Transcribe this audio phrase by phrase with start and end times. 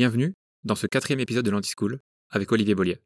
[0.00, 0.32] Bienvenue
[0.64, 2.00] dans ce quatrième épisode de l'Anti-School
[2.30, 3.02] avec Olivier Bollier.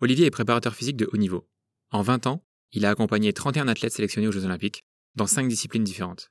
[0.00, 1.50] Olivier est préparateur physique de haut niveau.
[1.90, 4.84] En 20 ans, il a accompagné 31 athlètes sélectionnés aux Jeux Olympiques
[5.16, 6.30] dans 5 disciplines différentes.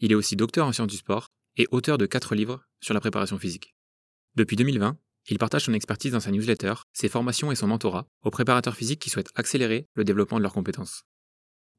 [0.00, 3.00] Il est aussi docteur en sciences du sport et auteur de 4 livres sur la
[3.00, 3.76] préparation physique.
[4.34, 4.98] Depuis 2020,
[5.28, 9.00] il partage son expertise dans sa newsletter, ses formations et son mentorat aux préparateurs physiques
[9.00, 11.04] qui souhaitent accélérer le développement de leurs compétences.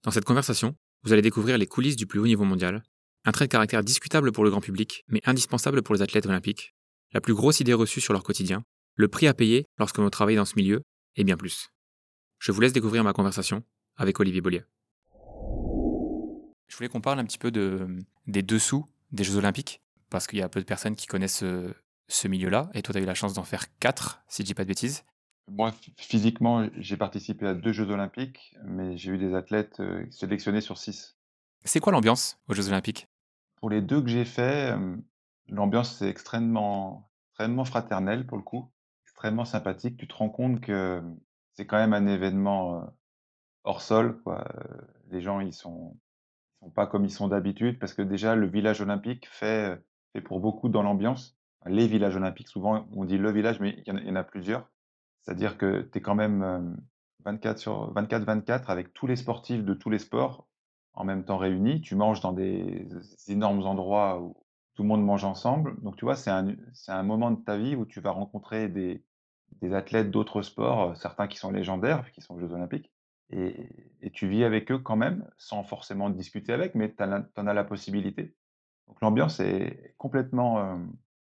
[0.03, 2.83] Dans cette conversation, vous allez découvrir les coulisses du plus haut niveau mondial,
[3.25, 6.73] un trait de caractère discutable pour le grand public, mais indispensable pour les athlètes olympiques,
[7.11, 8.63] la plus grosse idée reçue sur leur quotidien,
[8.95, 10.81] le prix à payer lorsque l'on travaille dans ce milieu,
[11.15, 11.69] et bien plus.
[12.39, 13.63] Je vous laisse découvrir ma conversation
[13.97, 14.63] avec Olivier Bollier.
[16.67, 17.87] Je voulais qu'on parle un petit peu de,
[18.27, 21.73] des dessous des Jeux Olympiques, parce qu'il y a peu de personnes qui connaissent ce,
[22.07, 24.53] ce milieu-là, et toi, tu as eu la chance d'en faire quatre, si je dis
[24.53, 25.03] pas de bêtises.
[25.47, 30.61] Moi, physiquement, j'ai participé à deux Jeux Olympiques, mais j'ai eu des athlètes euh, sélectionnés
[30.61, 31.17] sur six.
[31.63, 33.07] C'est quoi l'ambiance aux Jeux Olympiques?
[33.55, 34.95] Pour les deux que j'ai faits, euh,
[35.47, 37.08] l'ambiance c'est extrêmement,
[37.39, 38.69] extrêmement fraternel pour le coup,
[39.05, 39.95] extrêmement sympathique.
[39.95, 41.01] Tu te rends compte que
[41.53, 42.93] c'est quand même un événement
[43.63, 44.45] hors sol, quoi.
[45.09, 45.97] Les gens, ils sont,
[46.61, 50.19] ils sont pas comme ils sont d'habitude, parce que déjà, le village olympique fait, fait
[50.19, 51.37] pour beaucoup dans l'ambiance.
[51.65, 54.69] Les villages olympiques, souvent, on dit le village, mais il y en a, plusieurs.
[55.21, 56.75] C'est-à-dire que tu es quand même
[57.23, 60.45] 24 sur 24-24 avec tous les sportifs de tous les sports
[60.91, 61.79] en même temps réunis.
[61.79, 62.85] Tu manges dans des
[63.29, 64.35] énormes endroits où
[64.79, 65.75] tout le monde mange ensemble.
[65.81, 66.55] Donc, tu vois, c'est un,
[66.87, 69.03] un moment de ta vie où tu vas rencontrer des,
[69.61, 72.89] des athlètes d'autres sports, certains qui sont légendaires, qui sont aux Jeux Olympiques,
[73.29, 73.67] et,
[74.01, 77.53] et tu vis avec eux quand même, sans forcément discuter avec, mais tu en as
[77.53, 78.37] la possibilité.
[78.87, 80.77] Donc, l'ambiance est complètement, euh,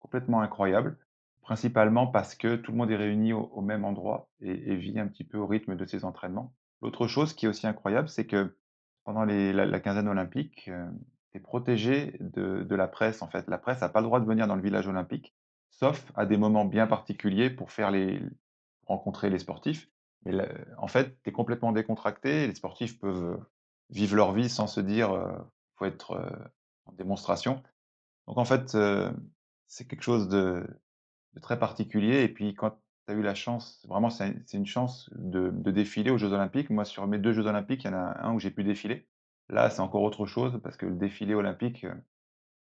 [0.01, 0.99] complètement incroyable
[1.41, 5.25] principalement parce que tout le monde est réuni au, même endroit et, vit un petit
[5.25, 6.53] peu au rythme de ses entraînements.
[6.83, 8.55] L'autre chose qui est aussi incroyable, c'est que
[9.05, 10.91] pendant les, la, la, quinzaine olympique, euh,
[11.33, 13.23] tu es protégé de, de, la presse.
[13.23, 15.35] En fait, la presse n'a pas le droit de venir dans le village olympique,
[15.71, 18.21] sauf à des moments bien particuliers pour faire les
[18.87, 19.89] rencontrer les sportifs.
[20.25, 20.35] Mais
[20.77, 22.47] en fait, tu es complètement décontracté.
[22.47, 23.39] Les sportifs peuvent
[23.89, 25.33] vivre leur vie sans se dire euh,
[25.77, 26.21] faut être
[26.85, 27.63] en démonstration.
[28.27, 28.77] Donc en fait,
[29.67, 30.67] c'est quelque chose de,
[31.35, 32.23] de très particulier.
[32.23, 32.71] Et puis, quand
[33.07, 36.71] tu as eu la chance, vraiment, c'est une chance de, de, défiler aux Jeux Olympiques.
[36.71, 39.07] Moi, sur mes deux Jeux Olympiques, il y en a un où j'ai pu défiler.
[39.51, 41.87] Là, c'est encore autre chose parce que le défilé olympique,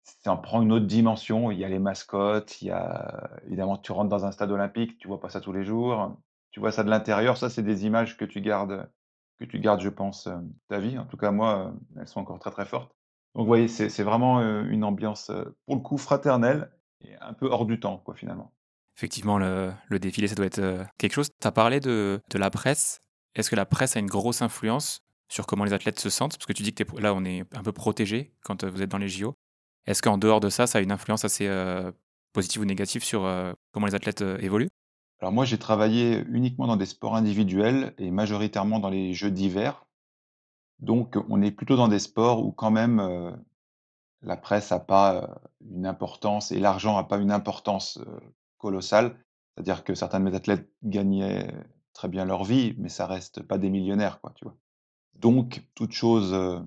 [0.03, 1.51] ça prend une autre dimension.
[1.51, 4.99] Il y a les mascottes, il y a évidemment, tu rentres dans un stade olympique,
[4.99, 6.17] tu vois pas ça tous les jours.
[6.51, 7.37] Tu vois ça de l'intérieur.
[7.37, 8.91] Ça, c'est des images que tu gardes,
[9.39, 10.29] que tu gardes, je pense,
[10.69, 10.99] ta vie.
[10.99, 12.91] En tout cas, moi, elles sont encore très très fortes.
[13.35, 15.31] Donc, vous voyez, c'est vraiment une ambiance,
[15.67, 16.71] pour le coup, fraternelle
[17.03, 18.53] et un peu hors du temps, quoi, finalement
[18.99, 21.31] effectivement, le, défilé, ça doit être euh, quelque chose.
[21.41, 23.01] Tu as parlé de la presse.
[23.37, 26.47] Est-ce que la presse a une grosse influence sur comment les athlètes se sentent Parce
[26.47, 28.99] que tu dis que là, on est un peu protégé quand euh, vous êtes dans
[28.99, 29.35] les JO.
[29.87, 31.93] Est-ce qu'en dehors de ça, ça a une influence assez euh,
[32.33, 34.71] positive ou négative sur euh, comment les athlètes évoluent?
[35.21, 39.87] Alors moi, j'ai travaillé uniquement dans des sports individuels et majoritairement dans les jeux d'hiver.
[40.79, 43.37] Donc, on est plutôt dans des sports où quand même
[44.23, 47.99] la presse n'a pas une importance et l'argent n'a pas une importance
[48.59, 49.19] colossale.
[49.57, 51.53] C'est-à-dire que certains de mes athlètes gagnaient
[51.95, 54.57] très bien leur vie, mais ça reste pas des millionnaires, quoi, tu vois.
[55.19, 56.61] Donc, toute chose euh,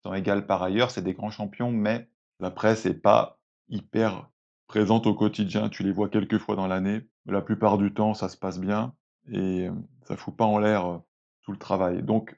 [0.00, 2.08] étant égale par ailleurs, c'est des grands champions, mais
[2.40, 3.38] la presse n'est pas
[3.68, 4.30] hyper
[4.66, 5.68] présente au quotidien.
[5.68, 7.02] Tu les vois quelques fois dans l'année.
[7.26, 8.94] La plupart du temps, ça se passe bien
[9.28, 9.72] et euh,
[10.02, 11.00] ça fout pas en l'air
[11.42, 12.02] tout le travail.
[12.02, 12.36] Donc,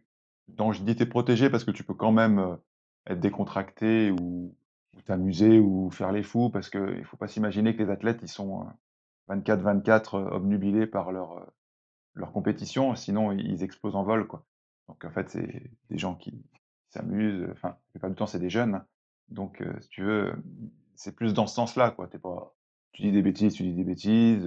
[0.49, 2.57] je dis t'es protégé parce que tu peux quand même
[3.07, 4.55] être décontracté ou,
[4.97, 8.21] ou t'amuser ou faire les fous parce qu'il ne faut pas s'imaginer que les athlètes,
[8.23, 8.67] ils sont
[9.29, 11.51] 24-24 obnubilés par leur,
[12.15, 14.27] leur compétition, sinon ils explosent en vol.
[14.27, 14.45] Quoi.
[14.89, 16.45] Donc en fait, c'est des gens qui
[16.91, 18.83] s'amusent, enfin, la plupart du temps, c'est des jeunes.
[19.29, 20.35] Donc, euh, si tu veux,
[20.95, 22.07] c'est plus dans ce sens-là, quoi.
[22.07, 22.55] T'es pas,
[22.93, 24.47] tu dis des bêtises, tu dis des bêtises.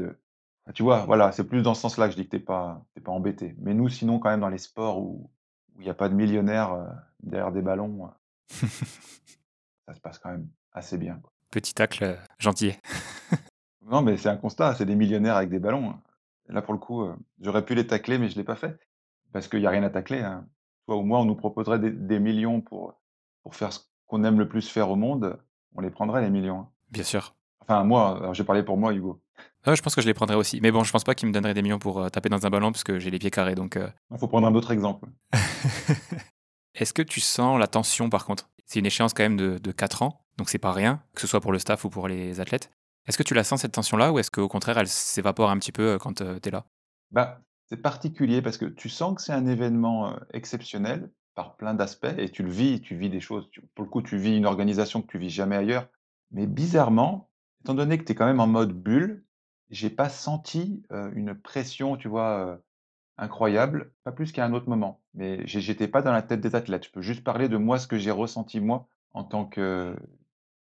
[0.64, 2.86] Enfin, tu vois, voilà, c'est plus dans ce sens-là que je dis que t'es pas,
[2.94, 3.56] t'es pas embêté.
[3.60, 5.30] Mais nous, sinon, quand même, dans les sports où
[5.78, 6.88] il n'y a pas de millionnaires euh,
[7.22, 8.68] derrière des ballons, euh,
[9.88, 11.16] ça se passe quand même assez bien.
[11.16, 11.32] Quoi.
[11.52, 12.74] Petit tacle gentil.
[13.82, 15.90] non, mais c'est un constat, c'est des millionnaires avec des ballons.
[15.90, 16.02] Hein.
[16.48, 17.08] Là, pour le coup,
[17.42, 18.80] j'aurais pu les tacler, mais je l'ai pas fait
[19.32, 20.20] parce qu'il n'y a rien à tacler.
[20.20, 20.48] Hein.
[20.88, 23.00] Toi ou moi, on nous proposerait des, des millions pour,
[23.44, 25.40] pour faire ce qu'on aime le plus faire au monde,
[25.76, 26.62] on les prendrait les millions.
[26.62, 26.70] Hein.
[26.90, 27.36] Bien sûr.
[27.62, 29.22] Enfin, moi, j'ai parlé pour moi, Hugo.
[29.64, 30.60] Ah, je pense que je les prendrais aussi.
[30.62, 32.50] Mais bon, je pense pas qu'ils me donneraient des millions pour euh, taper dans un
[32.50, 33.56] ballon parce que j'ai les pieds carrés.
[33.56, 34.18] Donc, il euh...
[34.18, 35.08] faut prendre un autre exemple.
[36.74, 38.50] Est-ce que tu sens la tension par contre?
[38.66, 41.28] C'est une échéance quand même de, de 4 ans, donc c'est pas rien, que ce
[41.28, 42.72] soit pour le staff ou pour les athlètes.
[43.08, 45.72] Est-ce que tu la sens cette tension-là ou est-ce qu'au contraire elle s'évapore un petit
[45.72, 46.66] peu euh, quand tu es là?
[47.12, 52.16] Bah, C'est particulier parce que tu sens que c'est un événement exceptionnel par plein d'aspects
[52.18, 53.50] et tu le vis, tu vis des choses.
[53.76, 55.88] Pour le coup, tu vis une organisation que tu vis jamais ailleurs.
[56.32, 57.30] Mais bizarrement,
[57.62, 59.24] étant donné que tu es quand même en mode bulle,
[59.70, 60.82] j'ai pas senti,
[61.14, 62.60] une pression, tu vois,
[63.18, 65.02] incroyable, pas plus qu'à un autre moment.
[65.14, 66.86] Mais j'ai j'étais pas dans la tête des athlètes.
[66.86, 69.96] Je peux juste parler de moi, ce que j'ai ressenti moi, en tant que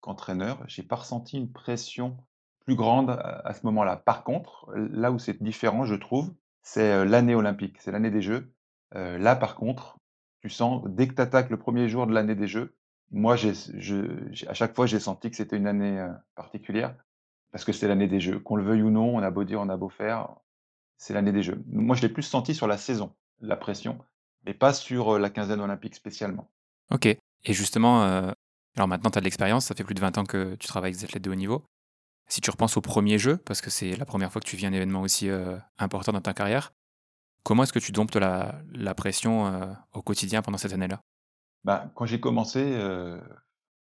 [0.00, 0.64] qu'entraîneur.
[0.66, 2.16] J'ai pas ressenti une pression
[2.64, 3.96] plus grande à ce moment-là.
[3.96, 6.34] Par contre, là où c'est différent, je trouve,
[6.66, 8.52] c'est, l'année olympique, c'est l'année des Jeux.
[8.92, 9.98] Là, par contre,
[10.40, 12.74] tu sens dès que tu attaques le premier jour de l'année des Jeux,
[13.12, 13.52] moi, j'ai
[14.48, 16.04] à chaque fois, j'ai senti que c'était une année,
[16.34, 16.94] particulière
[17.52, 18.40] parce que c'est l'année des Jeux.
[18.40, 20.28] Qu'on le veuille ou non, on a beau dire, on a beau faire,
[20.98, 21.62] c'est l'année des Jeux.
[21.68, 23.98] Moi, je l'ai plus senti sur la saison, la pression,
[24.44, 26.50] mais pas sur, la quinzaine olympique spécialement.
[26.90, 27.16] OK
[27.46, 28.02] et justement,
[28.76, 30.90] alors maintenant tu as de l'expérience, ça fait plus de 20 ans que tu travailles
[30.90, 31.62] avec des athlètes de haut niveau.
[32.28, 34.66] Si tu repenses au premier jeu, parce que c'est la première fois que tu vis
[34.66, 36.72] un événement aussi, heu, important dans ta carrière,
[37.44, 41.02] comment est-ce que tu domptes la pression, heu, au quotidien pendant cette année-là?
[41.64, 43.20] Bah, quand j'ai commencé, heu,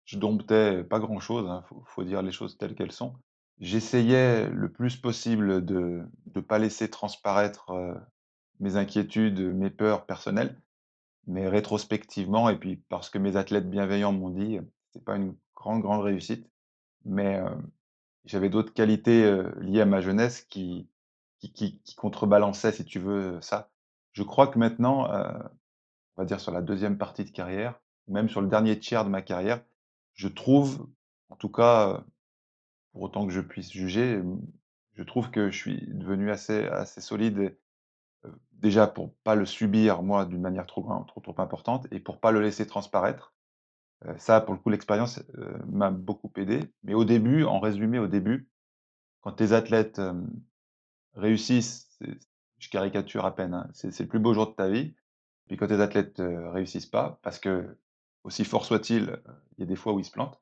[0.04, 3.16] je domptais pas grand-chose, hein, faut faut dire les choses telles qu'elles sont.
[3.58, 7.72] J'essayais le plus possible de de pas laisser transparaître,
[8.60, 10.62] mes inquiétudes, mes peurs personnelles,
[11.26, 14.60] mais rétrospectivement et puis parce que mes athlètes bienveillants m'ont dit,
[14.92, 16.50] c'est pas une grande, grande réussite,
[17.04, 17.40] mais
[18.24, 20.88] j'avais d'autres qualités, liées à ma jeunesse qui
[21.52, 23.70] qui contrebalançaient, si tu veux, ça.
[24.12, 25.08] Je crois que maintenant,
[26.16, 29.10] on va dire sur la deuxième partie de carrière, même sur le dernier tiers de
[29.10, 29.62] ma carrière,
[30.14, 30.86] je trouve,
[31.28, 32.04] en tout cas,
[32.92, 34.22] pour autant que je puisse juger,
[34.94, 37.56] je trouve que je suis devenu assez assez solide
[38.52, 42.20] déjà pour pas le subir moi d'une manière trop gran trop, trop importante et pour
[42.20, 43.34] pas le laisser transparaître.
[44.06, 46.60] Heu, ça pour le coup l'expérience, heu, m'a beaucoup aidé.
[46.84, 48.48] Mais au début, en résumé au début,
[49.22, 50.28] quand tes athlètes, hem,
[51.14, 51.90] réussissent,
[52.58, 54.94] je caricature à peine, hein, c'est le plus beau jour de ta vie.
[55.48, 56.22] Puis quand tes athlètes,
[56.52, 57.76] réussissent pas, parce que,
[58.24, 59.20] aussi fort soit-il,
[59.58, 60.40] il y a des fois où ils se plantent,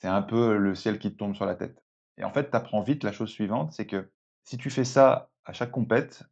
[0.00, 1.82] c'est un peu le ciel qui te tombe sur la tête.
[2.18, 4.10] Et en fait, tu apprends vite la chose suivante, c'est que
[4.44, 6.24] si tu fais ça à chaque compète,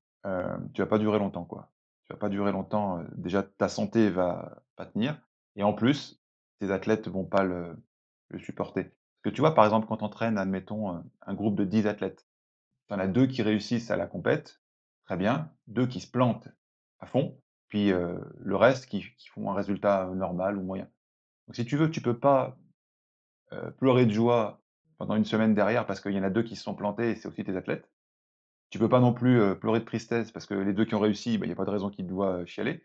[0.75, 1.73] tu vas pas durer longtemps, quoi.
[2.07, 5.21] Tu vas pas durer longtemps, déjà ta santé va pas tenir
[5.57, 6.22] et en plus,
[6.63, 7.77] tes athlètes vont pas le
[8.39, 8.85] supporter.
[8.85, 12.27] Parce que tu vois, par exemple, quand tu entraînes, admettons, un groupe de 10 athlètes,
[12.89, 14.61] tu en as 2 qui réussissent à la compète,
[15.07, 16.49] très bien, 2 qui se plantent
[17.01, 17.37] à fond,
[17.69, 20.89] puis, le reste qui font un résultat, normal ou moyen.
[21.49, 22.57] Donc si tu veux, tu peux pas,
[23.79, 24.63] pleurer de joie
[24.99, 27.15] pendant une semaine derrière parce qu'il y en a 2 qui se sont plantés et
[27.17, 27.91] c'est aussi tes athlètes.
[28.71, 31.39] Tu peux pas non plus, pleurer de tristesse parce que les 2 qui ont réussi,
[31.39, 32.85] bah, il y a pas de raison qu'ils doivent, chialer.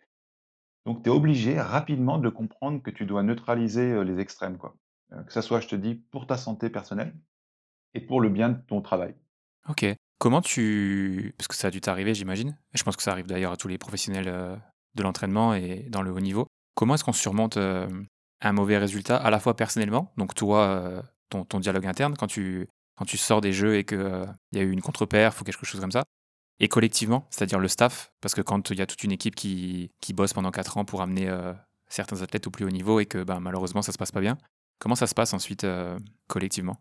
[0.87, 4.75] Donc tu es obligé rapidement de comprendre que tu dois neutraliser, les extrêmes, quoi.
[5.27, 7.13] Que ça soit, je te dis, pour ta santé personnelle
[7.93, 9.13] et pour le bien de ton travail.
[9.69, 9.85] OK.
[10.17, 13.51] Comment tu parce que ça a dû t'arriver, j'imagine, je pense que ça arrive d'ailleurs
[13.51, 14.59] à tous les professionnels,
[14.95, 16.47] de l'entraînement et dans le haut niveau.
[16.73, 21.85] Comment est-ce qu'on surmonte, un mauvais résultat à la fois personnellement, donc toi, ton dialogue
[21.85, 22.67] interne quand tu
[22.97, 25.43] quand tu sors des jeux et que, heu, il y a eu une contre-perf ou
[25.43, 26.03] quelque chose comme ça
[26.59, 29.91] et collectivement, c'est-à-dire le staff, parce que quand il y a toute une équipe qui
[30.01, 31.55] qui bosse pendant 4 ans pour amener, heu,
[31.87, 34.37] certains athlètes au plus haut niveau et que, ben, malheureusement ça se passe pas bien,
[34.79, 36.77] comment ça se passe ensuite, heu, collectivement?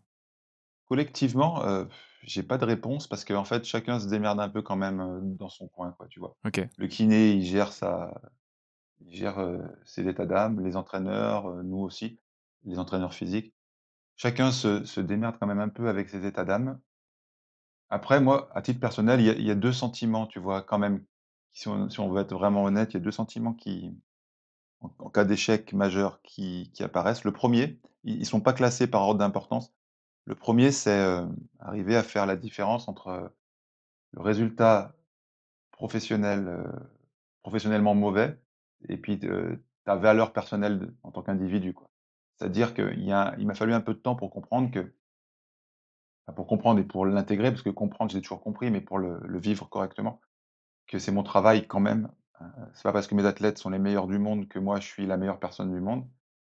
[0.88, 1.88] Collectivement, heu,
[2.22, 5.20] j'ai pas de réponse parce qu'en fait, chacun se démerde un peu quand même, heu,
[5.22, 6.36] dans son coin, quoi, tu vois?
[6.44, 6.68] OK.
[6.76, 8.12] Le kiné, il gère sa
[9.00, 9.38] il gère,
[9.84, 12.20] ses états d'âme, les entraîneurs, nous aussi,
[12.64, 13.54] les entraîneurs physiques.
[14.16, 16.80] Chacun se se démerde quand même un peu avec ses états d'âme.
[17.90, 20.62] Après moi, à titre personnel, il y a il y a 2 sentiments, tu vois,
[20.62, 21.04] quand même,
[21.52, 23.92] si on veut être vraiment honnête, il y a 2 sentiments qui,
[24.82, 27.24] en cas d'échec majeur, qui apparaissent.
[27.24, 29.74] Le premier, ils ils sont pas classés par ordre d'importance.
[30.26, 31.28] Le premier, c'est, heu,
[31.60, 33.30] arriver à faire la différence entre, heu,
[34.12, 34.94] le résultat
[35.72, 36.64] professionnel, heu,
[37.42, 38.40] professionnellement mauvais
[38.88, 39.20] et puis
[39.84, 41.74] ta valeur personnelle en tant qu'individu.
[42.38, 44.94] C'est-à-dire qu'il m'a fallu un peu de temps pour comprendre que
[46.34, 49.68] pour comprendre et pour l'intégrer, parce que comprendre, j'ai toujours compris, mais pour le vivre
[49.68, 50.20] correctement,
[50.88, 52.10] que c'est mon travail quand même.
[52.42, 54.86] Heu, c'est pas parce que mes athlètes sont les meilleurs du monde que moi je
[54.88, 56.06] suis la meilleure personne du monde.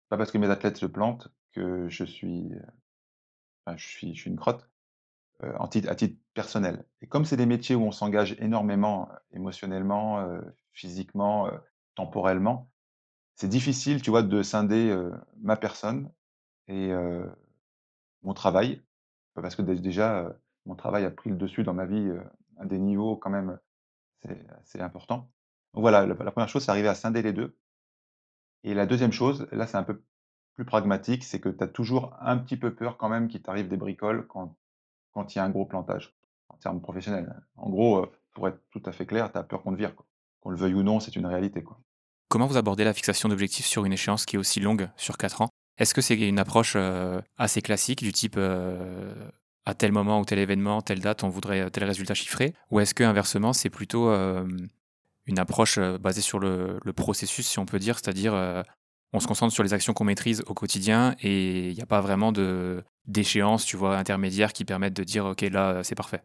[0.04, 2.62] C'est pas parce que mes athlètes se plantent que je suis, heu,
[3.66, 4.68] enfin je suis je suis une crotte,
[5.70, 6.84] titre à titre personnel.
[7.02, 10.26] Et comme c'est des métiers où on s'engage énormément, émotionnellement,
[10.72, 11.50] physiquement,
[11.94, 12.70] temporellement,
[13.36, 14.96] c'est difficile, tu vois, de scinder,
[15.40, 16.10] ma personne
[16.68, 16.92] et
[18.22, 18.82] mon travail.
[19.34, 20.34] Parce que dé déjà,
[20.66, 22.12] mon travail a pris le dessus dans ma vie,
[22.58, 23.58] à des niveaux quand même,
[24.64, 25.30] c'est important.
[25.74, 27.56] Donc voilà, la 1 chose, c'est arriver à scinder les 2
[28.62, 30.02] et la deuxième chose, là, c'est un peu
[30.54, 33.68] plus pragmatique, c'est que tu as toujours un petit peu peur quand même qu'il t'arrive
[33.68, 34.56] des bricoles quand
[35.16, 36.14] il y a un gros plantage,
[36.48, 37.34] en termes professionnels.
[37.56, 39.94] En gros, pour être tout à fait clair, tu as peur qu'on te vire.
[40.40, 41.80] Qu'on le veuille ou non, c'est une réalité, quoi.
[42.28, 45.42] Comment vous abordez la fixation d'objectifs sur une échéance qui est aussi longue, sur 4
[45.42, 45.48] ans?
[45.78, 46.76] Est-ce que c'est une approche,
[47.36, 48.38] assez classique du type,
[49.66, 52.54] à tel moment ou tel événement, telle date, on voudrait tel résultat chiffré?
[52.70, 54.08] Ou est-ce que inversement, c'est plutôt
[55.26, 58.34] une approche basée sur le, processus, si on peut dire, c'est-à-dire
[59.14, 62.00] on se concentre sur les actions qu'on maîtrise au quotidien et il n'y a pas
[62.00, 66.22] vraiment de d'échéance, tu vois, intermédiaires qui permettent de dire ok là c'est parfait.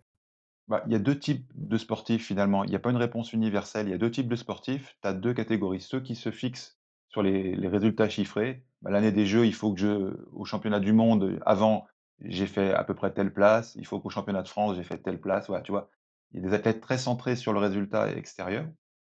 [0.68, 2.64] Bah, il y a deux types de sportifs finalement.
[2.64, 3.88] Il n'y a pas une réponse universelle.
[3.88, 4.96] Il y a deux types de sportifs.
[5.02, 5.82] Tu as deux catégories.
[5.82, 6.79] Ceux qui se fixent
[7.10, 8.64] sur les, résultats chiffrés.
[8.82, 11.86] Bah, l'année des Jeux, il faut que je, au championnat du monde, avant,
[12.22, 13.76] j'ai fait à peu près telle place.
[13.76, 15.48] Il faut qu'au championnat de France, j'ai fait telle place.
[15.48, 15.90] Voilà, tu vois.
[16.32, 18.66] Il y a des athlètes très centrés sur le résultat extérieur.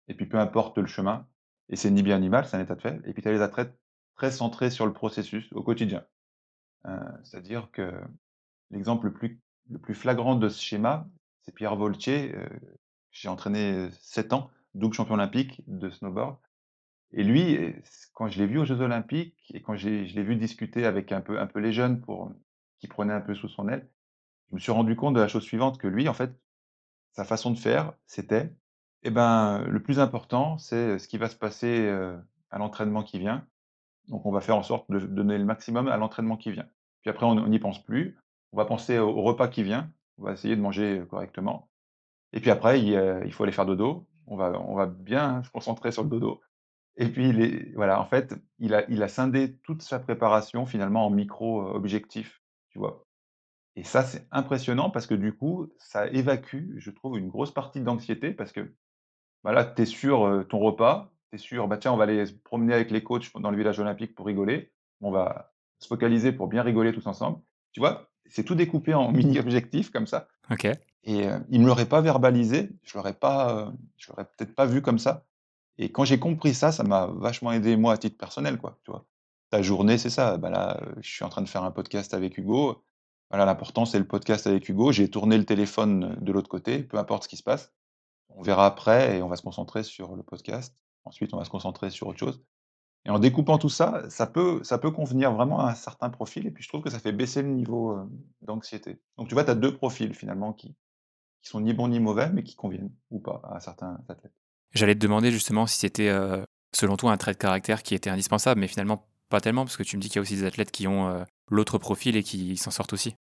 [0.09, 1.27] Et puis peu importe le chemin.
[1.69, 3.01] Et c'est ni bien ni mal, c'est un état de fait.
[3.07, 3.77] Et puis tu as les athlètes
[4.15, 6.05] très centrés sur le processus au quotidien.
[6.87, 7.93] Euh, c'est-à-dire que
[8.71, 11.09] l'exemple le plus, le plus flagrant de ce schéma,
[11.43, 12.35] c'est Pierre Voltier.
[12.37, 12.49] Euh,
[13.11, 16.37] j'ai entraîné 7 ans, double champion olympique de snowboard.
[17.13, 17.75] Et lui,
[18.13, 21.21] quand je l'ai vu aux Jeux olympiques et quand je l'ai vu discuter avec un
[21.21, 22.33] peu, les jeunes pour,
[22.79, 23.89] qui prenaient un peu sous son aile,
[24.51, 26.33] je me suis rendu compte de la chose suivante, que lui, en fait,
[27.13, 28.55] sa façon de faire, c'était,
[29.03, 31.89] eh ben, le plus important, c'est ce qui va se passer
[32.51, 33.47] à l'entraînement qui vient.
[34.09, 36.67] Donc, on va faire en sorte de donner le maximum à l'entraînement qui vient.
[37.03, 38.17] Puis après, on n'y pense plus.
[38.53, 39.91] On va penser au, repas qui vient.
[40.19, 41.69] On va essayer de manger correctement.
[42.33, 44.07] Et puis après, il, faut aller faire dodo.
[44.27, 46.41] On va, on va bien se concentrer sur le dodo.
[46.97, 51.07] Et puis, il voilà, en fait, il a, il a scindé toute sa préparation finalement
[51.07, 53.05] en micro-objectifs, tu vois.
[53.77, 57.83] Et ça, c'est impressionnant parce que du coup, ça évacue, je trouve, une grosse partie
[57.83, 58.75] d'anxiété parce que
[59.43, 62.25] voilà, bah, tu es sur ton repas, tu es sûr, bah tiens, on va aller
[62.25, 64.73] se promener avec les coachs dans le village olympique pour rigoler.
[65.03, 67.39] On va se focaliser pour bien rigoler tous ensemble.
[67.73, 70.29] Tu vois, c'est tout découpé en mini-objectifs comme ça.
[70.51, 70.65] Ok.
[70.65, 74.83] Et il ne me l'aurait pas verbalisé, je l'aurais pas, je l'aurais peut-être pas vu
[74.83, 75.25] comme ça.
[75.79, 78.91] Et quand j'ai compris ça, ça m'a vachement aidé, moi, à titre personnel, quoi, tu
[78.91, 79.07] vois?
[79.51, 80.37] Ta journée, c'est ça.
[80.39, 82.85] Bah, là, je suis en train de faire un podcast avec Hugo.
[83.31, 84.93] Voilà, l'important, c'est le podcast avec Hugo.
[84.93, 87.73] J'ai tourné le téléphone, de l'autre côté, peu importe ce qui se passe.
[88.31, 90.77] On verra après et on va se concentrer sur le podcast.
[91.05, 92.43] Ensuite, on va se concentrer sur autre chose.
[93.05, 96.47] Et en découpant tout ça, ça peut ça peut convenir vraiment à un certain profil
[96.47, 97.97] et puis je trouve que ça fait baisser le niveau,
[98.43, 99.01] d'anxiété.
[99.17, 100.75] Donc tu vois, tu as 2 profils finalement qui
[101.43, 104.35] sont ni bons ni mauvais, mais qui conviennent ou pas à certains athlètes.
[104.77, 108.11] J'allais te demander justement si c'était, euh, selon toi, un trait de caractère qui était
[108.11, 110.45] indispensable, mais finalement pas tellement, parce que tu me dis qu'il y a aussi des
[110.45, 113.15] athlètes qui ont euh, l'autre profil et qui s'en sortent aussi.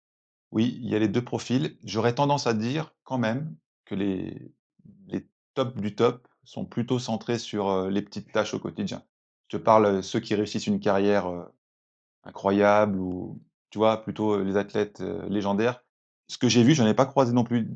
[0.53, 1.79] Oui, il y a les deux profils.
[1.83, 4.53] J'aurais tendance à dire quand même que les,
[5.07, 9.03] les tops du top sont plutôt centrés sur euh, les petites tâches au quotidien.
[9.49, 11.33] Je te parle ceux qui réussissent une carrière
[12.25, 15.85] incroyable ou, tu vois, plutôt les athlètes légendaires.
[16.27, 17.69] Ce que j'ai vu, je n'en ai pas croisé non plus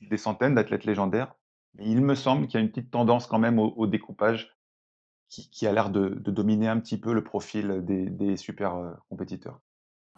[0.00, 1.34] des centaines d'athlètes légendaires,
[1.80, 4.54] il me semble qu'il y a une petite tendance quand même au, découpage
[5.28, 9.60] qui, a l'air de, dominer un petit peu le profil des, super euh, compétiteurs.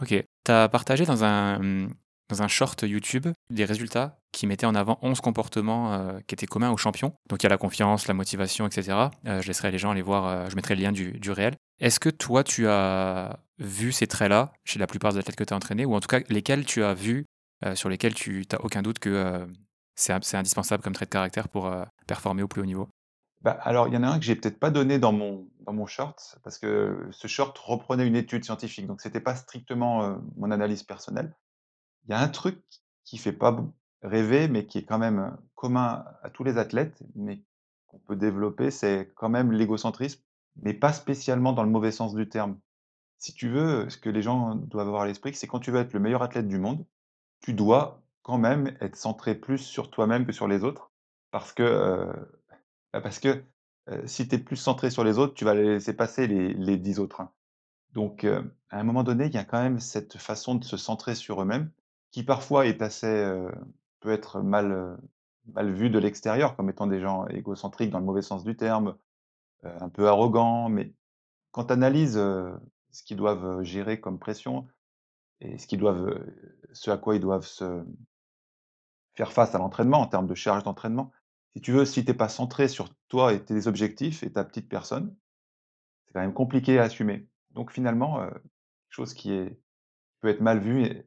[0.00, 0.14] Ok.
[0.45, 1.88] Tu as partagé dans un,
[2.47, 6.76] short YouTube des résultats qui mettaient en avant 11 comportements euh, qui étaient communs aux
[6.76, 7.12] champions.
[7.29, 8.97] Donc il y a la confiance, la motivation, etc.
[9.26, 11.57] Euh, je laisserai les gens aller voir, je mettrai le lien du, du réel.
[11.81, 15.52] Est-ce que toi, tu as vu ces traits-là chez la plupart des athlètes que tu
[15.52, 17.26] as entraînés, ou en tout cas lesquels tu as vus,
[17.75, 19.47] sur lesquels tu n'as aucun doute que
[19.95, 22.89] c'est indispensable comme trait de caractère pour euh, performer au plus haut niveau
[23.43, 25.73] bah, alors, il y en a un que j'ai peut-être pas donné dans mon, dans
[25.73, 30.17] mon short, parce que ce short reprenait une étude scientifique, donc c'était pas strictement euh,
[30.37, 31.35] mon analyse personnelle.
[32.05, 32.63] Il y a un truc
[33.05, 33.65] qui fait pas
[34.03, 37.43] rêver, mais qui est quand même euh, commun à tous les athlètes, mais
[37.87, 40.21] qu'on peut développer, c'est quand même l'égocentrisme,
[40.57, 42.59] mais pas spécialement dans le mauvais sens du terme.
[43.19, 45.81] Si tu veux, ce que les gens doivent avoir à l'esprit, c'est quand tu veux
[45.81, 46.85] être le meilleur athlète du monde,
[47.41, 50.93] tu dois quand même être centré plus sur toi-même que sur les autres?
[51.31, 52.07] Parce que,
[52.93, 53.45] bah, parce que,
[54.05, 57.00] si tu es plus centré sur les autres, tu vas laisser passer les les 10
[57.00, 57.33] autres, hein.
[57.93, 61.17] Donc, à un moment donné, il y a quand même cette façon de se centrer
[61.17, 61.73] sur eux-mêmes,
[62.12, 63.29] qui parfois est assez,
[63.99, 64.97] peut être mal,
[65.53, 68.97] mal vue de l'extérieur comme étant des gens égocentriques dans le mauvais sens du terme,
[69.65, 70.69] un peu arrogants.
[70.69, 70.93] Mais
[71.50, 74.69] quand tu analyses, ce qu'ils doivent, gérer comme pression
[75.41, 76.17] et ce qu'ils doivent,
[76.73, 77.85] ce à quoi ils doivent se
[79.14, 81.12] faire face à l'entraînement en termes de charge d'entraînement.
[81.55, 84.45] Si tu veux, si tu es pas centré sur toi et tes objectifs et ta
[84.45, 85.17] petite personne,
[86.07, 87.29] c'est quand même compliqué à assumer.
[87.52, 88.31] Donc finalement, heu,
[88.90, 89.31] chose qui
[90.21, 91.05] peut être mal vue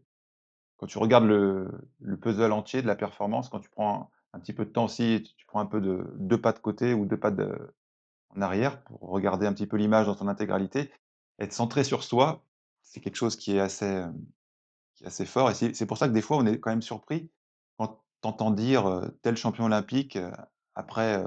[0.77, 1.69] quand tu regardes le
[2.00, 5.24] le puzzle entier de la performance, quand tu prends un petit peu de temps aussi,
[5.38, 7.74] tu prends un peu de 2 pas de côté ou 2 pas de
[8.36, 10.91] en arrière pour regarder un petit peu l'image dans son intégralité,
[11.39, 12.45] être centré sur soi,
[12.83, 14.25] c'est quelque chose qui est assez, hem,
[14.95, 16.81] qui est assez fort et c'est pour ça que des fois on est quand même
[16.83, 17.31] surpris
[18.24, 20.18] quand tu entends dire, tel champion olympique,
[20.75, 21.24] après,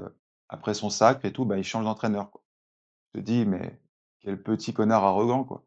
[0.49, 2.43] après son sacre et tout, bah, il change d'entraîneur, quoi.
[3.13, 3.79] Tu te dis: «Mais
[4.21, 5.63] quel petit connard arrogant, quoi».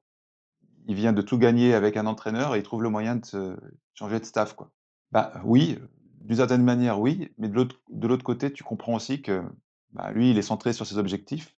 [0.87, 3.57] Il vient de tout gagner avec un entraîneur et il trouve le moyen de
[3.95, 4.71] changer de staff, quoi.
[5.13, 5.79] Bah, oui,
[6.23, 7.55] d'une certaine manière, oui, mais de
[8.09, 9.43] l'autre côté, tu comprends aussi que,
[9.93, 11.57] bah, lui, il est centré sur ses objectifs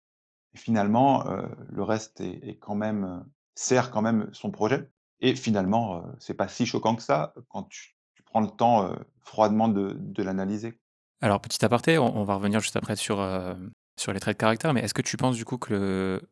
[0.56, 1.24] finalement,
[1.70, 3.24] le reste est quand même,
[3.54, 7.64] sert quand même son projet et finalement, heu, c'est pas si choquant que ça quand
[7.64, 7.91] tu
[8.40, 10.78] le temps, froidement de de l'analyser.
[11.20, 13.24] Alors, petit aparté, on on va revenir juste après sur,
[13.98, 16.22] sur les traits de caractère, mais est-ce que tu penses du coup que le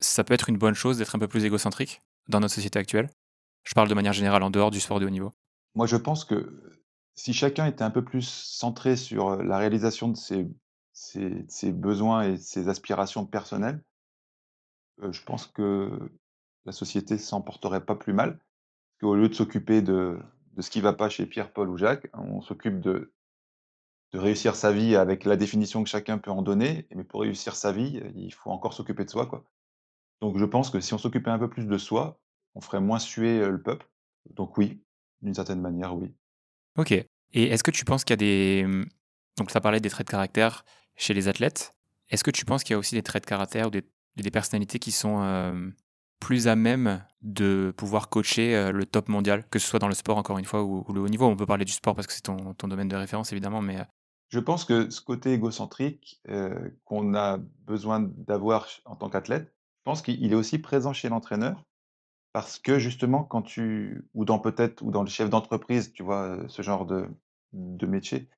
[0.00, 3.10] ça peut être une bonne chose d'être un peu plus égocentrique dans notre société actuelle?
[3.64, 5.32] Je parle de manière générale, en dehors du sport de haut niveau.
[5.74, 6.72] Moi, je pense que
[7.14, 10.48] si chacun était un peu plus centré sur, la réalisation de ses
[10.92, 13.82] ses ses besoins et ses aspirations personnelles
[15.10, 16.10] je pense que
[16.64, 18.38] la société s'en porterait pas plus mal.
[19.00, 20.18] Qu'au lieu de s'occuper de
[20.60, 23.12] ce qui va pas chez Pierre, Paul ou Jacques, on s'occupe de
[24.12, 27.72] réussir sa vie avec la définition que chacun peut en donner, mais pour réussir sa
[27.72, 29.44] vie, il faut encore s'occuper de soi, quoi.
[30.20, 32.20] Donc je pense que si on s'occupait un peu plus de soi,
[32.54, 33.88] on ferait moins suer, le peuple.
[34.30, 34.82] Donc oui,
[35.22, 36.12] d'une certaine manière, oui.
[36.76, 36.92] OK
[37.32, 38.86] et est-ce que tu penses qu'il y a des, mmh
[39.38, 40.64] donc as parlé des traits de caractère
[40.96, 41.74] chez les athlètes.
[42.10, 44.78] Est-ce que tu penses qu'il y a aussi des traits de caractère ou des personnalités
[44.78, 45.72] qui sont,
[46.20, 49.44] plus à même de pouvoir coacher, heu, le top mondial?
[49.50, 51.26] Que ce soit dans le sport encore une fois ou le haut niveau.
[51.26, 53.84] On peut parler du sport parce que c'est ton domaine de référence évidemment, mais, heu
[54.28, 59.82] Je pense que ce côté égocentrique, heu, qu'on a besoin d'avoir en tant qu'athlète, je
[59.84, 61.64] pense qu'il il est aussi présent chez l'entraîneur.
[62.32, 66.38] Parce que justement quand tu ou dans peut-être ou dans le chef d'entreprise, tu vois,
[66.48, 67.08] ce genre de
[67.86, 68.30] métier.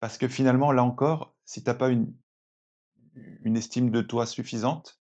[0.00, 4.99] Parce que finalement, là encore, si tu as pas une estime de toi suffisante,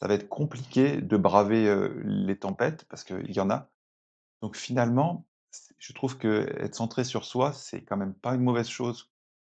[0.00, 3.70] ça va être compliqué de braver, les tempêtes parce qu'il y en a.
[4.40, 5.26] Donc finalement,
[5.78, 9.10] je trouve qu'être centré sur soi, c'est quand même pas une mauvaise chose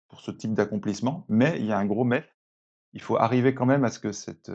[0.08, 1.24] pour ce type d'accomplissement.
[1.28, 2.24] Mais il y a un gros mais,
[2.92, 4.50] il faut arriver quand même à ce que cet,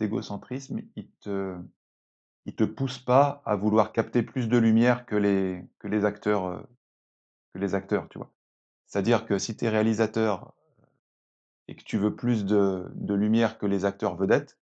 [0.00, 1.56] égocentrisme, il te
[2.56, 6.66] te pousse pas à vouloir capter plus de lumière que les que acteurs,
[7.54, 8.30] que les acteurs, tu vois?
[8.86, 10.52] C'est-à-dire que si tu es réalisateur
[11.68, 14.58] et que tu veux plus de lumière que les acteurs vedettes,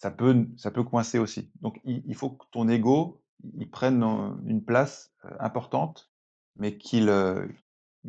[0.00, 1.52] ça peut ça peut coincer aussi.
[1.62, 3.22] Donc il faut que ton ego,
[3.58, 4.02] il prenne,
[4.46, 6.10] une place, heu, importante,
[6.56, 7.48] mais qu'il, heu,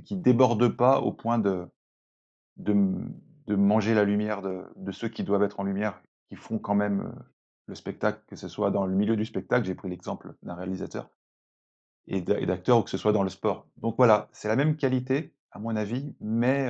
[0.05, 1.67] qu'il déborde pas au point de
[2.57, 2.75] de
[3.47, 6.75] de manger la lumière de de ceux qui doivent être en lumière, qui font quand
[6.75, 7.13] même, heu,
[7.67, 11.09] le spectacle, que ce soit dans le milieu du spectacle, j'ai pris l'exemple d'un réalisateur
[12.07, 13.67] et d'a et d'acteurs ou que ce soit dans le sport.
[13.77, 16.69] Donc voilà, c'est la même qualité à mon avis, mais,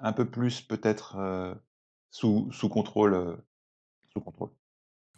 [0.00, 1.16] un peu plus peut-être,
[2.10, 3.38] sous sous contrôle,
[4.18, 4.50] sous contrôle.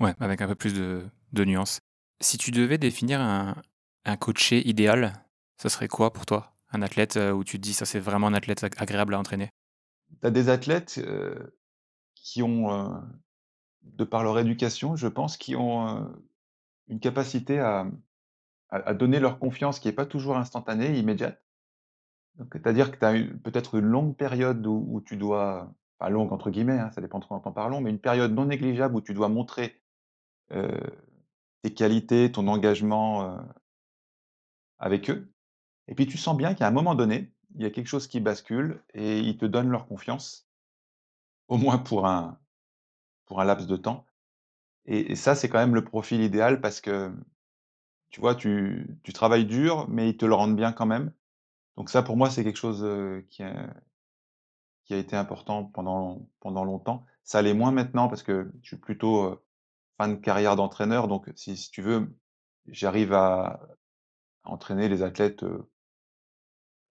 [0.01, 1.81] Ouais, avec un peu plus de de nuances.
[2.21, 3.57] Si tu devais définir un
[4.05, 5.13] un coaché idéal,
[5.57, 6.57] ça serait quoi pour toi?
[6.73, 9.19] Un athlète, heu, où tu te dis: «Ça, c'est vraiment un athlète ag agréable à
[9.19, 9.51] entraîner»?
[10.21, 11.57] Tu as des athlètes, heu,
[12.15, 13.01] qui ont, heu,
[13.83, 16.11] de par leur éducation, je pense, qui ont,
[16.89, 17.87] une capacité à,
[18.95, 21.43] donner leur confiance qui est pas toujours instantanée, immédiate.
[22.53, 26.33] C'est-à-dire que tu as eu peut-être une longue période où où tu dois enfin «longue»
[26.33, 29.01] entre guillemets, hein, ça dépend de ce qu'on entend mais une période non négligeable où
[29.03, 29.81] tu dois montrer,
[30.53, 30.71] heu,
[31.63, 33.41] tes qualités, ton engagement, heu
[34.81, 35.31] avec eux
[35.89, 38.21] et puis tu sens bien qu'à un moment donné, il y a quelque chose qui
[38.21, 40.49] bascule et ils te donnent leur confiance
[41.49, 42.39] au moins pour un
[43.27, 44.07] pour un laps de temps
[44.87, 47.13] et et ça, c'est quand même le profil idéal parce que,
[48.11, 51.13] tu vois, tu tu travailles dur, mais ils te le rendent bien quand même.
[51.77, 52.85] Donc ça, pour moi, c'est quelque chose,
[53.31, 53.43] qui
[54.95, 57.05] a été important pendant pendant longtemps.
[57.25, 59.41] Ça l'est moins maintenant parce que je suis plutôt,
[59.99, 62.09] fin de carrière d'entraîneur donc si si tu veux,
[62.67, 63.61] j'arrive à
[64.45, 65.45] entraîner les athlètes,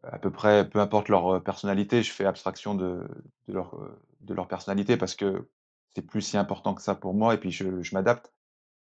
[0.03, 3.07] à peu près, peu importe leur, personnalité, je fais abstraction de
[3.47, 3.75] de leur,
[4.21, 5.49] de leur personnalité parce que
[5.95, 8.31] c'est plus si important que ça pour moi et puis je je m'adapte.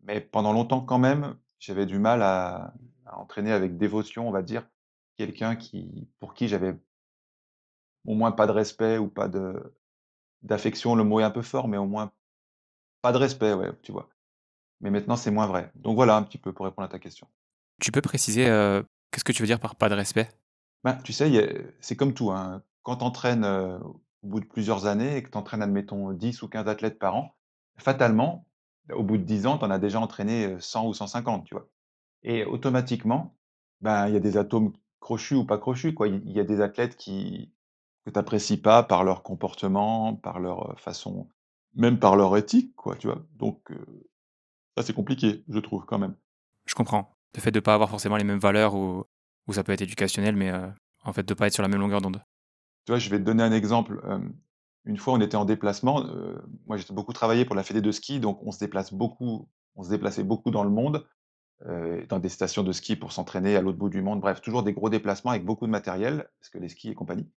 [0.02, 2.74] Mais pendant longtemps quand même, j'avais du mal à
[3.06, 4.66] à entraîner avec dévotion, on va dire,
[5.16, 6.76] quelqu'un qui pour qui j'avais
[8.06, 9.74] au moins pas de respect ou pas de
[10.42, 12.10] d'affection, le mot est un peu fort, mais au moins
[13.00, 14.08] pas de respect, ouais, tu vois?
[14.80, 15.70] Mais maintenant, c'est moins vrai.
[15.76, 17.28] Donc voilà un petit peu pour répondre à ta question.
[17.80, 18.44] Tu peux préciser,
[19.10, 20.28] qu'est-ce que tu veux dire par pas de respect?
[20.82, 25.16] Ben, tu sais, c'est comme tout, hein, quand tu entraînes, au bout de plusieurs années
[25.16, 27.36] et que tu entraînes, admettons, 10 ou 15 athlètes par an,
[27.76, 28.46] fatalement,
[28.92, 31.54] au bout de 10 ans, tu en as déjà entraîné, heu, 100 ou 150, tu
[31.54, 31.68] vois?
[32.24, 33.36] Et automatiquement,
[33.80, 36.08] ben, il y a des atomes crochus ou pas crochus, quoi.
[36.08, 37.52] Il y a des athlètes qui
[38.04, 41.28] que tu apprécies pas par leur comportement, par leur, heu, façon
[41.74, 43.24] même par leur éthique, quoi, tu vois?
[43.36, 43.84] Donc heu,
[44.76, 46.14] ça, c'est compliqué, je trouve, quand même.
[46.66, 47.16] Je comprends.
[47.34, 49.04] Le fait de pas avoir forcément les mêmes valeurs ou
[49.48, 50.72] ou ça peut être éducationnel, mais heu,
[51.04, 52.22] en fait, de pas être sur la même longueur d'onde.
[52.84, 54.32] Tu vois, je vais te donner un exemple, hem,
[54.84, 57.90] une fois, on était en déplacement, heu, moi, j'ai beaucoup travaillé pour la fédé de
[57.90, 61.06] ski, donc on se déplace beaucoup on se déplaçait beaucoup dans le monde,
[62.08, 64.20] dans des stations de ski pour s'entraîner à l'autre bout du monde.
[64.20, 67.30] Bref, toujours des gros déplacements avec beaucoup de matériel, parce que les skis et compagnie.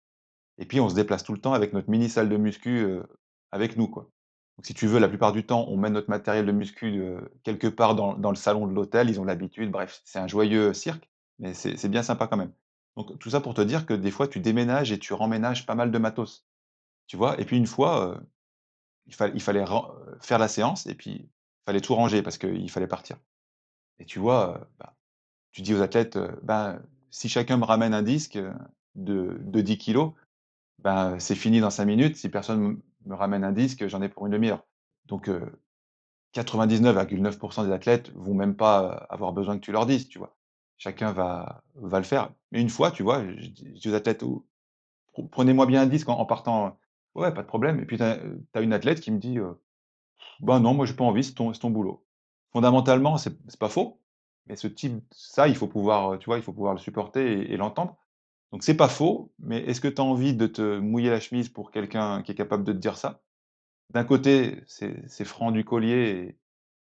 [0.57, 3.03] Et puis, on se déplace tout le temps avec notre mini salle de muscu euh,
[3.51, 4.09] avec nous, quoi.
[4.57, 7.19] Donc, si tu veux, la plupart du temps, on met notre matériel de muscu euh,
[7.43, 9.09] quelque part dans, dans le salon de l'hôtel.
[9.09, 9.71] Ils ont l'habitude.
[9.71, 12.53] Bref, c'est un joyeux cirque, mais c'est bien sympa quand même.
[12.95, 15.75] Donc, tout ça pour te dire que des fois, tu déménages et tu remménages pas
[15.75, 16.45] mal de matos.
[17.07, 17.39] Tu vois?
[17.41, 18.19] Et puis, une fois, euh,
[19.07, 19.65] il, fa- il fallait
[20.21, 21.29] faire la séance et puis il
[21.65, 23.17] fallait tout ranger parce qu'il fallait partir.
[23.99, 24.95] Et tu vois, bah,
[25.51, 28.39] tu dis aux athlètes, «Ben, si chacun me ramène un disque,
[28.95, 30.15] de de 10 kilogrammes,
[30.85, 32.17] ben, c'est fini dans 5 minutes.
[32.17, 34.65] Si personne me ramène un disque, j'en ai pour une demi heure».
[35.07, 35.61] Donc heu,
[36.33, 40.37] 99,9% des athlètes vont même pas, avoir besoin que tu leur dises, tu vois?
[40.77, 42.31] Chacun va va le faire.
[42.53, 44.45] Mais une fois, tu vois, je dis aux athlètes: «Oh,
[45.13, 46.79] pre prenez-moi bien un disque en partant».
[47.15, 49.39] «Ouais, pas de problème» et puis tu as, une athlète qui me dit,
[50.39, 52.05] «Bah, non, moi j'ai pas envie, c'est ton boulot».
[52.51, 53.99] Fondamentalement, c'est pas faux,
[54.47, 57.57] mais ce type ça, il faut pouvoir, tu vois, il faut pouvoir le supporter et
[57.57, 57.97] l'entendre.
[58.51, 61.49] Donc c'est pas faux, mais est-ce que tu as envie de te mouiller la chemise
[61.49, 63.21] pour quelqu'un qui est capable de te dire ça?
[63.93, 66.38] D'un côté, c'est franc du collier et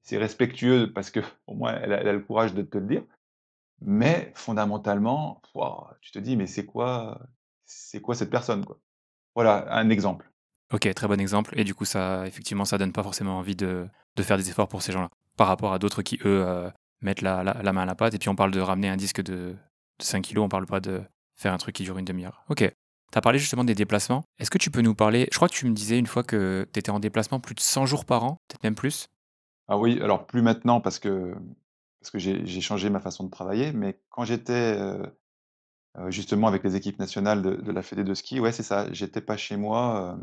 [0.03, 1.21] c'est respectueux parce qu'au
[1.53, 3.03] moins elle a le courage de te le dire,
[3.81, 5.41] mais fondamentalement,
[6.01, 7.19] tu te dis: «Mais c'est quoi
[7.65, 8.79] c'est quoi cette personne, quoi?»
[9.35, 10.31] Voilà, un exemple.
[10.73, 11.53] Ok, très bon exemple.
[11.57, 13.87] Et du coup, ça, effectivement, ça donne pas forcément envie de,
[14.19, 15.09] faire des efforts pour ces gens-là.
[15.37, 16.69] Par rapport à d'autres qui, eux, euh,
[17.01, 18.13] mettent la, main à la pâte.
[18.13, 19.55] Et puis, on parle de ramener un disque de,
[19.99, 21.01] de 5 kilos, on parle pas de
[21.41, 22.43] faire un truc qui dure une demi-heure.
[22.49, 22.59] Ok.
[22.59, 24.23] Tu as parlé justement des déplacements.
[24.39, 26.67] Est-ce que tu peux nous parler Je crois que tu me disais une fois que
[26.71, 29.09] tu étais en déplacement plus de 100 jours par an, peut-être même plus.
[29.67, 31.33] Ah oui, alors plus maintenant parce que
[31.99, 35.03] parce que j'ai changé ma façon de travailler, mais quand j'étais, heu
[35.97, 39.21] heu, justement avec les équipes nationales de la fédé de ski, ouais, c'est ça, j'étais
[39.21, 40.17] pas chez moi,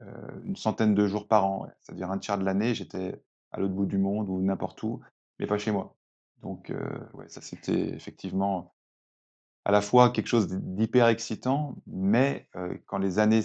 [0.00, 0.06] heu,
[0.44, 1.68] une centaine de jours par an.
[1.80, 5.00] C'est-à-dire un tiers de l'année, j'étais à l'autre bout du monde ou n'importe où,
[5.38, 5.94] mais pas chez moi.
[6.42, 6.72] Donc
[7.14, 8.74] ouais, ça c'était effectivement
[9.64, 13.42] à la fois quelque chose d'hyper excitant, mais heu, quand les années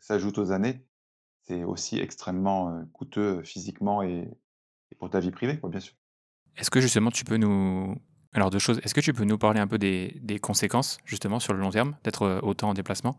[0.00, 0.84] s'ajoutent aux années,
[1.42, 4.28] c'est aussi extrêmement, heu, coûteux physiquement et
[4.92, 5.94] et pour ta vie privée, quoi, bien sûr.
[6.56, 7.96] Est-ce que justement tu peux nous...
[8.32, 8.80] Alors deux choses.
[8.82, 11.70] Est-ce que tu peux nous parler un peu des, des conséquences justement sur le long
[11.70, 13.16] terme d'être euh, autant en déplacement?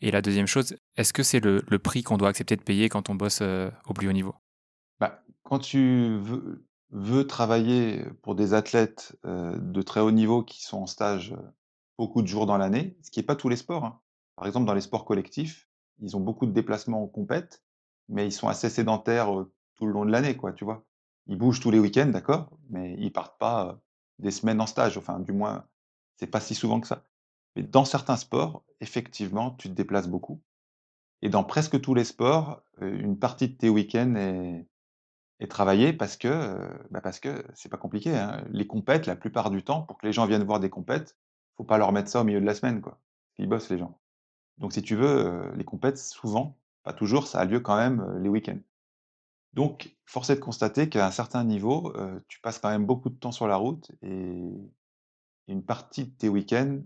[0.00, 2.88] Et la deuxième chose, est-ce que c'est le, le prix qu'on doit accepter de payer
[2.88, 4.34] quand on bosse euh, au plus haut niveau?
[5.00, 10.62] Bah, quand tu veux veux travailler pour des athlètes, heu, de très haut niveau qui
[10.64, 11.34] sont en stage,
[11.98, 14.00] beaucoup de jours dans l'année, ce qui est pas tous les sports, hein.
[14.36, 15.68] Par exemple, dans les sports collectifs,
[16.00, 17.62] ils ont beaucoup de déplacements en compète,
[18.08, 19.28] mais ils sont assez sédentaires,
[19.76, 20.84] tout le long de l'année, quoi, tu vois?
[21.26, 23.80] Ils bougent tous les week-ends, d'accord, mais ils partent pas,
[24.18, 25.66] des semaines en stage, enfin, du moins,
[26.16, 27.04] c'est pas si souvent que ça.
[27.56, 30.42] Mais dans certains sports, effectivement, tu te déplaces beaucoup
[31.22, 34.66] et dans presque tous les sports, une partie de tes week-ends est
[35.42, 38.44] et travailler parce que, heu, bah, parce que c'est pas compliqué, hein.
[38.50, 41.16] Les compètes, la plupart du temps, pour que les gens viennent voir des compètes,
[41.56, 43.00] faut pas leur mettre ça au milieu de la semaine, quoi.
[43.38, 44.00] Ils bossent les gens.
[44.58, 48.00] Donc si tu veux, heu, les compètes, souvent, pas toujours, ça a lieu quand même,
[48.02, 48.60] heu, les week-ends.
[49.54, 51.92] Donc force est de constater qu'à un certain niveau,
[52.28, 54.42] tu passes quand même beaucoup de temps sur la route et
[55.48, 56.80] une partie de tes week-ends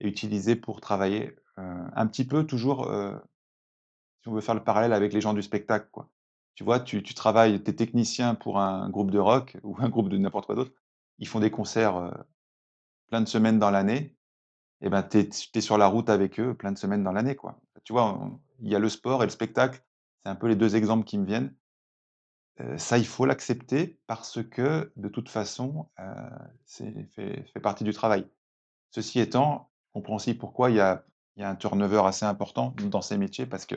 [0.00, 2.90] est utilisée pour travailler, un petit peu toujours,
[4.22, 6.10] si on veut faire le parallèle avec les gens du spectacle, quoi.
[6.54, 9.88] Tu vois, tu tu travailles, tu es technicien pour un groupe de rock ou un
[9.88, 10.72] groupe de n'importe quoi d'autre.
[11.18, 12.12] Ils font des concerts, heu,
[13.08, 14.16] plein de semaines dans l'année
[14.82, 17.60] et ben, tu es sur la route avec eux plein de semaines dans l'année, quoi.
[17.84, 19.84] Tu vois, on il y a le sport et le spectacle,
[20.24, 21.54] c'est un peu les 2 exemples qui me viennent.
[22.60, 26.04] Heu, ça, il faut l'accepter parce que de toute façon, heu,
[26.64, 28.26] c'est fait partie du travail.
[28.90, 31.04] Ceci étant, je comprends aussi pourquoi il y a
[31.38, 33.76] y a un turnover assez important dans ces métiers parce que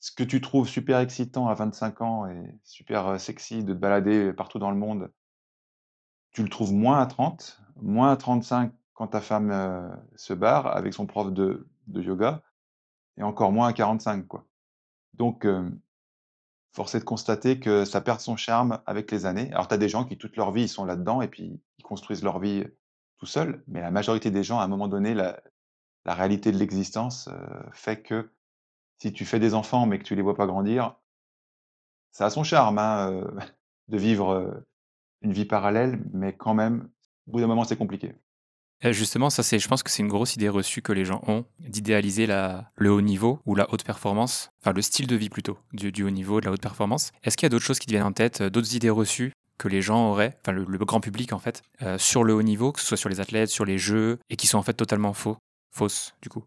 [0.00, 3.78] Ce que tu trouves super excitant à 25 ans et super, heu, sexy de te
[3.78, 5.12] balader partout dans le monde,
[6.32, 10.66] tu le trouves moins à 30, moins à 35 quand ta femme, heu, se barre
[10.76, 12.42] avec son prof de yoga
[13.18, 14.46] et encore moins à 45, quoi.
[15.14, 15.80] Donc, hem,
[16.72, 19.52] force est de constater que ça perd son charme avec les années.
[19.52, 21.82] Alors, tu as des gens qui toute leur vie, ils sont là-dedans et puis ils
[21.82, 22.64] construisent leur vie,
[23.18, 25.40] tout seuls, mais la majorité des gens, à un moment donné, la
[26.06, 27.28] réalité de l'existence,
[27.72, 28.30] fait que
[28.98, 30.96] si tu fais des enfants, mais que tu les vois pas grandir,
[32.12, 33.26] Ça a son charme, hein, heu,
[33.88, 34.66] de vivre, heu,
[35.22, 36.88] une vie parallèle, mais quand même,
[37.26, 38.14] au bout d'un moment, c'est compliqué.
[38.84, 41.22] Euh, Justement, ça c'est, je pense que c'est une grosse idée reçue que les gens
[41.26, 45.58] ont d'idéaliser le haut niveau ou la haute performance, enfin le style de vie plutôt
[45.72, 47.12] du, haut niveau, de la haute performance.
[47.22, 49.32] Est-ce qu'il y a d'autres choses qui te viennent en tête, euh, d'autres idées reçues
[49.58, 52.72] que les gens auraient, enfin le, grand public en fait, euh, sur le haut niveau,
[52.72, 55.14] que ce soit sur les athlètes, sur les jeux, et qui sont en fait totalement
[55.14, 55.38] faux,
[55.70, 56.44] fausses du coup?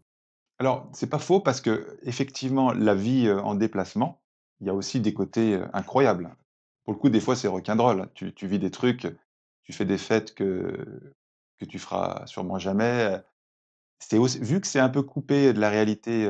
[0.60, 4.22] Alors, c'est pas faux parce que effectivement, la vie, en déplacement,
[4.60, 6.36] il y a aussi des côtés, incroyables.
[6.84, 8.10] pour le coup, des fois, c'est rock'n'roll.
[8.14, 9.08] Tu tu vis des trucs,
[9.64, 11.14] tu fais des fêtes que
[11.60, 13.22] que tu feras sûrement jamais.
[14.00, 16.30] C'est aussi vu que c'est un peu coupé de la réalité,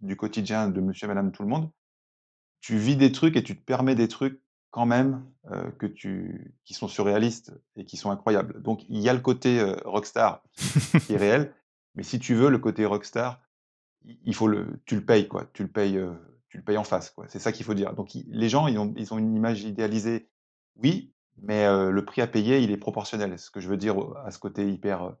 [0.00, 1.70] du quotidien de monsieur et madame tout le monde,
[2.60, 5.24] tu vis des trucs et tu te permets des trucs quand même,
[5.78, 8.62] que tu qui sont surréalistes et qui sont incroyables.
[8.62, 10.42] Donc il y a le côté, rockstar
[11.06, 11.54] qui est réel,
[11.94, 13.40] mais si tu veux, le côté rockstar,
[14.24, 15.46] il faut le tu le payes, quoi.
[15.52, 16.14] Tu le payes, heu,
[16.48, 17.26] tu le payes en face, quoi.
[17.28, 17.94] C'est ça qu'il faut dire.
[17.94, 20.30] Donc les gens, ils ont ils ont une image idéalisée,
[20.76, 23.38] oui, mais heu, le prix à payer, il est proportionnel.
[23.38, 25.16] Ce que je veux dire à ce côté hyper, heu,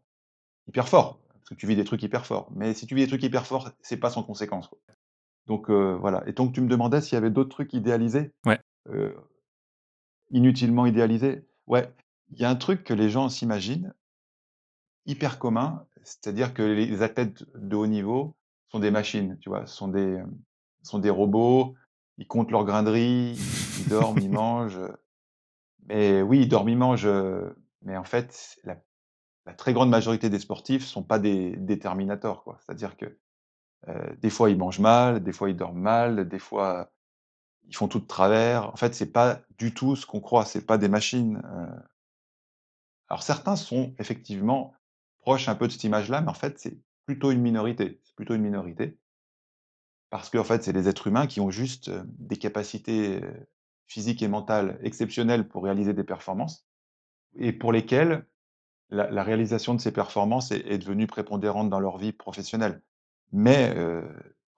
[0.68, 2.50] hyper fort, parce que tu vis des trucs hyper forts.
[2.54, 4.78] Mais si tu vis des trucs hyper forts, c'est pas sans conséquence, quoi.
[5.46, 8.60] Donc voilà et donc tu me demandais s'il y avait d'autres trucs idéalisés, Ouais.
[10.30, 11.48] inutilement idéalisés?
[11.66, 11.92] Ouais,
[12.30, 13.92] il y a un truc que les gens s'imaginent
[15.06, 18.36] hyper commun, c'est-à-dire que les athlètes de haut niveau
[18.68, 19.66] sont des machines, tu vois?
[19.66, 20.38] Sont des, hem,
[20.82, 21.74] sont des robots,
[22.18, 23.38] ils comptent de riz,
[23.78, 24.80] ils dorment, ils mangent,
[25.86, 27.08] mais oui, ils dorment, ils mangent,
[27.82, 28.76] mais en fait, la
[29.46, 32.58] la très grande majorité des sportifs sont pas des terminators, quoi.
[32.60, 33.16] C'est-à-dire que,
[33.88, 36.90] heu, des fois, ils mangent mal, des fois, ils dorment mal, des fois,
[37.68, 38.70] ils font tout de travers.
[38.72, 41.40] En fait, c'est pas du tout ce qu'on croit, c'est pas des machines,
[43.08, 44.74] alors certains sont effectivement
[45.18, 48.00] proches un peu de cette image-là, mais en fait, c'est plutôt une minorité.
[48.16, 48.98] Plutôt une minorité
[50.10, 53.20] parce qu'en fait, c'est des êtres humains qui ont juste, des capacités,
[53.86, 56.66] physiques et mentales exceptionnelles pour réaliser des performances
[57.38, 58.26] et pour lesquelles
[58.90, 62.82] la la réalisation de ces performances est est devenue prépondérante dans leur vie professionnelle.
[63.32, 63.74] Mais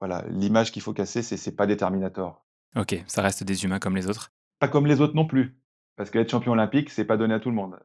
[0.00, 2.46] voilà, l'image qu'il faut casser, c'est c'est pas des terminators.
[2.76, 4.32] OK, ça reste des humains comme les autres.
[4.60, 5.58] Pas comme les autres non plus,
[5.96, 7.78] parce qu'être champion olympique, c'est pas donné à tout le monde.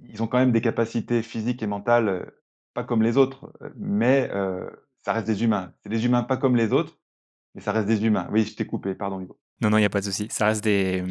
[0.00, 2.32] Ils ont quand même des capacités physiques et mentales,
[2.74, 4.30] pas comme les autres, mais
[5.08, 5.72] ça reste des humains.
[5.82, 6.98] C'est des humains pas comme les autres,
[7.54, 8.28] mais ça reste des humains.
[8.30, 9.38] Oui, je t'ai coupé, pardon Hugo.
[9.62, 10.26] Non, non, il y a pas de souci.
[10.28, 11.02] Ça reste des,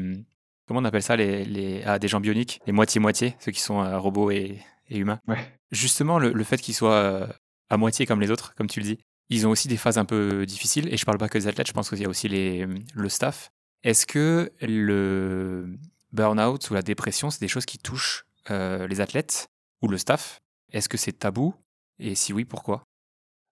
[0.68, 1.16] comment on appelle ça?
[1.16, 5.00] Les les ah, des gens bioniques, les moitié-moitié, ceux qui sont, heu, robots et et
[5.00, 5.20] humains.
[5.28, 5.40] Ouais.
[5.72, 7.28] Justement, le le fait qu'ils soient, heu,
[7.72, 10.06] à moitié comme les autres, comme tu le dis, ils ont aussi des phases un
[10.06, 12.28] peu difficiles et je parle pas que des athlètes, je pense qu'il y a aussi
[12.28, 13.50] les, le staff.
[13.82, 15.76] Est-ce que le
[16.12, 19.50] burn-out ou la dépression, c'est des choses qui touchent, les athlètes
[19.82, 20.40] ou le staff?
[20.72, 21.56] Est-ce que c'est tabou?
[21.98, 22.84] Et si oui, pourquoi?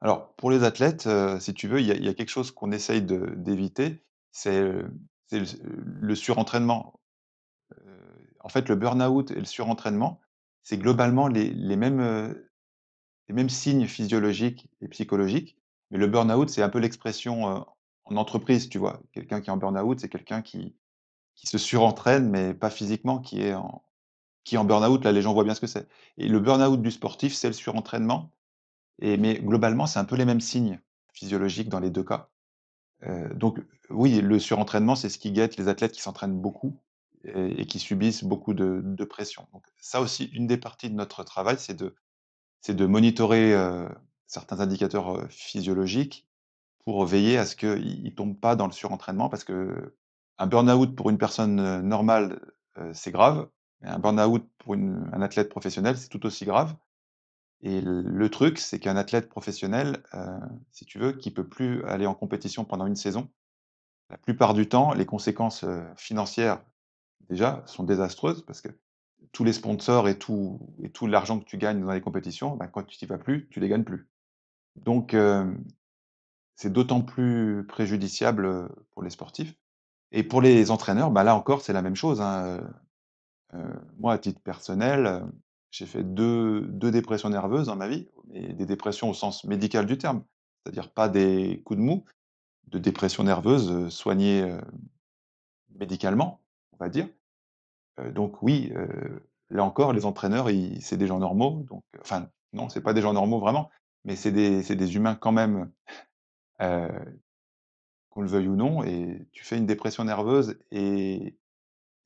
[0.06, 4.04] Alors pour les athlètes, si tu veux, il y a quelque chose qu'on essaye d'éviter,
[4.32, 4.72] c'est,
[5.32, 7.00] le surentraînement.
[8.42, 10.22] En fait, le burn-out et le surentraînement,
[10.62, 12.36] c'est globalement les mêmes,
[13.50, 15.58] signes physiologiques et psychologiques,
[15.90, 17.66] mais le burn-out, c'est un peu l'expression,
[18.04, 19.02] en entreprise, tu vois?
[19.12, 20.76] Quelqu'un qui est en burn-out, c'est quelqu'un qui
[21.34, 23.84] qui se surentraîne, mais pas physiquement, qui est en
[24.44, 25.88] qui est en burn-out, là, les gens voient bien ce que c'est
[26.20, 28.35] et le burn-out du sportif, c'est le surentraînement
[29.00, 30.80] mais globalement, c'est un peu les mêmes signes
[31.14, 32.30] physiologiques dans les 2 cas.
[33.36, 36.80] Donc oui, le surentraînement, c'est ce qui guette les athlètes qui s'entraînent beaucoup
[37.26, 39.48] et qui subissent beaucoup de pression.
[39.54, 41.96] Donc ça aussi, une des parties de notre travail, c'est de
[42.68, 43.54] de monitorer,
[44.26, 46.28] certains indicateurs, physiologiques
[46.84, 51.10] pour veiller à ce qu'ils ne tombent pas dans le surentraînement parce qu'un burn-out pour
[51.10, 52.40] une personne, normale,
[52.94, 53.48] c'est grave,
[53.84, 56.76] un burn-out pour un athlète professionnel, c'est tout aussi grave
[57.62, 60.20] et le truc, c'est qu'un athlète professionnel, heu,
[60.72, 63.30] si tu veux, qui peut plus aller en compétition pendant une saison,
[64.10, 66.62] la plupart du temps, les conséquences, heu, financières,
[67.30, 68.70] déjà, sont désastreuses parce que
[69.34, 72.68] tous les sponsors et tout et tout l'argent que tu gagnes dans les compétitions, bah,
[72.68, 74.10] quand tu y vas plus, tu les gagnes plus.
[74.78, 75.64] Donc hem,
[76.56, 79.56] c'est d'autant plus préjudiciable, pour les sportifs
[80.12, 82.62] et pour les entraîneurs, bah, là encore, c'est la même chose, hein,
[84.00, 85.24] moi, à titre personnel,
[85.78, 89.86] j'ai fait deux 2 dépressions nerveuses dans ma vie et des dépressions au sens médical
[89.86, 90.24] du terme.
[90.64, 92.06] C'est-à-dire pas des coups de mou,
[92.68, 94.62] de dépression nerveuse, heu, soignées, heu,
[95.76, 96.42] médicalement,
[96.74, 97.08] on va dire.
[98.00, 98.74] Heu, donc oui,
[99.52, 100.50] là encore, les entraîneurs,
[100.82, 103.70] c'est des gens normaux, donc enfin non, c'est pas des gens normaux vraiment,
[104.06, 105.72] mais c'est des des humains quand même,
[108.10, 111.38] qu'on le veuille ou non et tu fais une dépression nerveuse et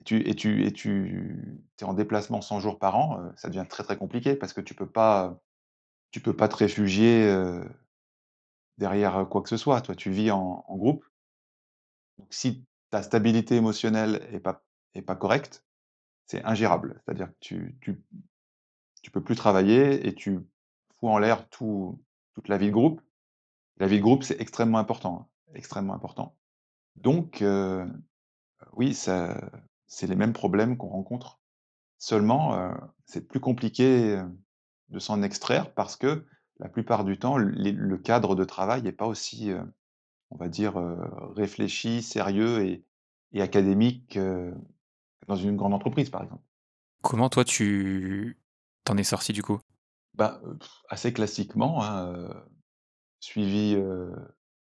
[0.10, 4.54] et tu es en déplacement 100 jours par an, ça devient très, très compliqué parce
[4.54, 5.40] que tu peux pas
[6.12, 7.32] tu peux pas te réfugier,
[8.78, 9.82] derrière, quoi que ce soit.
[9.82, 11.06] Toi, tu vis en groupe,
[12.30, 14.64] si ta stabilité émotionnelle est pas
[14.96, 15.64] est pas correcte,
[16.26, 17.02] c'est ingérable.
[17.06, 17.78] C'est-à-dire que tu
[19.02, 20.40] tu peux plus travailler et tu
[21.00, 22.02] fous en l'air tout
[22.34, 23.02] toute la vie de groupe.
[23.78, 26.36] La vie de groupe, c'est extrêmement important, hein, extrêmement important.
[26.96, 27.44] Donc
[28.74, 29.40] oui, ça
[29.90, 31.42] c'est les mêmes problèmes qu'on rencontre.
[32.00, 32.72] Seulement, heu,
[33.06, 34.24] c'est plus compliqué, heu,
[34.90, 36.26] de s'en extraire parce que
[36.60, 39.62] la plupart du temps, le cadre de travail est pas aussi, heu,
[40.32, 40.76] on va dire,
[41.36, 42.86] réfléchi, sérieux et
[43.34, 44.20] et académique,
[45.28, 46.44] dans une grande entreprise, par exemple.
[47.02, 48.38] Comment toi tu
[48.86, 49.60] t'en es sorti du coup?
[50.14, 50.42] Bah,
[50.90, 52.30] assez classiquement, hein,
[53.20, 53.78] suivi,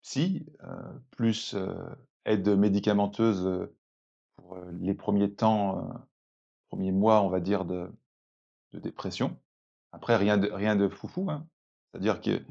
[0.02, 0.46] psy,
[1.12, 1.56] plus,
[2.26, 3.70] aide médicamenteuse,
[4.80, 5.89] les premiers temps,
[6.69, 7.91] premiers mois, on va dire, de
[8.73, 9.39] de dépression.
[9.91, 11.47] Après rien de rien de foufou, hein.
[11.91, 12.41] C'est-à-dire que,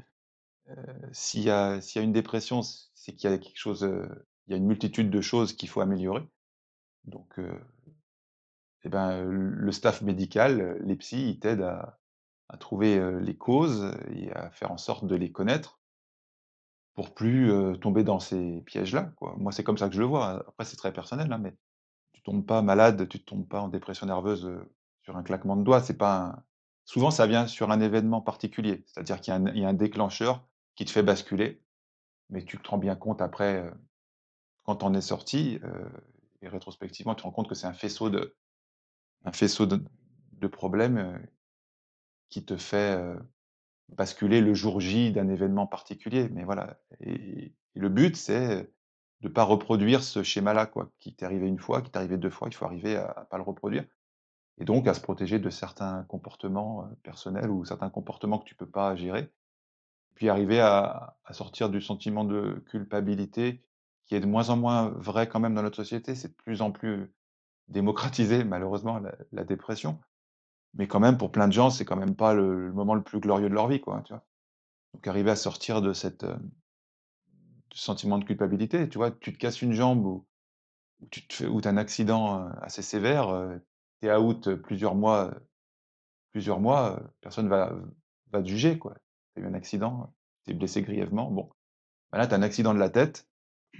[1.11, 3.89] s'il y y a une dépression, c'est qu'il y a quelque chose,
[4.47, 6.27] il y a une multitude de choses qu'il faut améliorer.
[7.05, 7.39] Donc,
[8.83, 11.61] et ben, le staff médical, les psys, ils t'aident
[12.49, 15.79] à trouver, les causes et à faire en sorte de les connaître
[16.93, 19.13] pour plus, tomber dans ces pièges-là.
[19.37, 20.45] Moi, c'est comme ça que je le vois.
[20.49, 21.55] Après, c'est très personnel, hein, mais
[22.19, 24.51] tu tombes pas malade, tu tombes pas en dépression nerveuse,
[25.03, 25.81] sur un claquement de doigts.
[25.81, 26.43] C'est pas
[26.83, 28.83] souvent, ça vient sur un événement particulier.
[28.87, 31.63] C'est-à-dire qu'il y a un déclencheur qui te fait basculer,
[32.29, 33.71] mais tu te rends bien compte après,
[34.63, 35.59] quand tu en es sorti,
[36.41, 38.35] et rétrospectivement, tu te rends compte que c'est un faisceau de
[40.47, 41.25] problèmes,
[42.29, 43.01] qui te fait,
[43.87, 46.27] basculer le jour J d'un événement particulier.
[46.29, 48.69] Mais voilà et le but, c'est
[49.21, 52.29] de pas reproduire ce schéma-là, quoi, qui t'est arrivé une fois, qui t'est arrivé 2
[52.29, 53.85] fois, il faut arriver à à pas le reproduire
[54.59, 58.55] et donc à se protéger de certains comportements, heu, personnels ou certains comportements que tu
[58.55, 59.31] peux pas gérer.
[60.15, 63.63] Puis arriver à sortir du sentiment de culpabilité
[64.05, 66.15] qui est de moins en moins vrai quand même dans notre société.
[66.15, 67.13] C'est de plus en plus
[67.69, 69.01] démocratisé malheureusement
[69.33, 69.99] la dépression.
[70.75, 73.03] Mais quand même pour plein de gens, c'est quand même pas le le moment le
[73.03, 74.25] plus glorieux de leur vie, quoi, tu vois?
[74.93, 76.58] Donc arriver à sortir de cette, ce
[77.73, 79.11] sentiment de culpabilité, tu vois?
[79.11, 80.27] Tu te casses une jambe ou
[81.11, 83.59] tu te ou tu as un accident, assez sévère,
[84.01, 85.33] tu es out, plusieurs mois,
[86.31, 87.75] plusieurs mois, personne va
[88.31, 88.95] va te juger, quoi.
[89.35, 90.13] Tu as eu un accident,
[90.45, 91.49] tu es blessé grièvement, bon.
[92.11, 93.27] Bah, là, tu as un accident de la tête,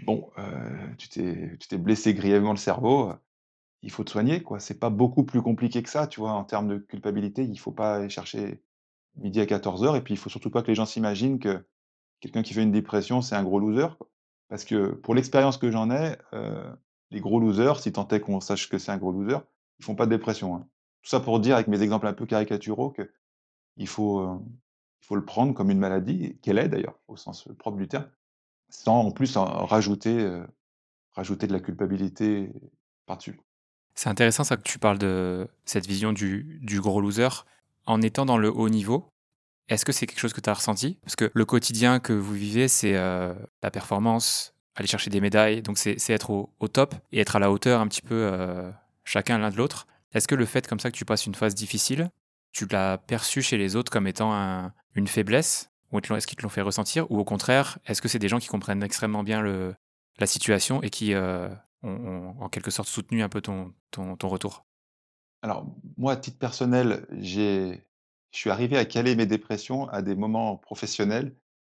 [0.05, 0.31] bon,
[0.97, 3.13] tu t'es t'es blessé grièvement le cerveau,
[3.81, 4.59] il faut te soigner, quoi.
[4.59, 6.33] C'est pas beaucoup plus compliqué que ça, tu vois?
[6.33, 8.63] En termes de culpabilité, il faut pas aller chercher
[9.17, 11.65] midi à quatorze heures et puis il faut surtout pas que les gens s'imaginent que
[12.19, 13.87] quelqu'un qui fait une dépression, c'est un gros loser.
[14.49, 16.63] Parce que pour l'expérience que j'en ai, heu,
[17.11, 19.37] les gros losers, si tant est qu'on sache que c'est un gros loser,
[19.79, 20.67] ils font pas de dépression, hein.
[21.01, 24.41] Tout ça pour dire avec mes exemples un peu caricaturaux qu'il faut,
[25.01, 28.09] il faut le prendre comme une maladie, qu'elle est d'ailleurs, au sens, propre du terme,
[28.67, 30.45] sans en plus en rajouter, heu,
[31.13, 32.51] rajouter de la culpabilité
[33.05, 33.39] par-dessus.
[33.95, 37.29] C'est intéressant ça que tu parles de cette vision du gros loser.
[37.85, 39.09] En étant dans le haut niveau,
[39.69, 40.97] est-ce que c'est quelque chose que tu as ressenti?
[41.03, 45.61] Parce que le quotidien que vous vivez, c'est, heu, la performance, aller chercher des médailles,
[45.61, 49.37] donc c'est être au top et être à la hauteur un petit peu, heu, chacun
[49.37, 49.87] l'un de l'autre.
[50.11, 52.09] Est-ce que le fait comme ça que tu passes une phase difficile,
[52.51, 55.69] tu l'as perçu chez les autres comme étant un une faiblesse?
[55.91, 57.09] Ou est-ce qu'ils te l'ont fait ressentir?
[57.11, 59.75] Ou au contraire, est-ce que c'est des gens qui comprennent extrêmement bien le
[60.19, 61.49] la situation et qui, ont
[61.83, 64.65] ont en quelque sorte soutenu un peu ton ton ton retour?
[65.41, 65.65] Alors,
[65.97, 67.83] moi, à titre personnel, j'ai
[68.31, 71.35] je suis arrivé à caler mes dépressions à des moments professionnels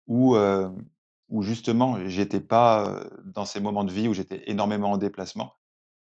[0.06, 0.84] où, hem,
[1.28, 5.54] où justement j'étais pas, heu, dans ces moments de vie où j'étais énormément en déplacement.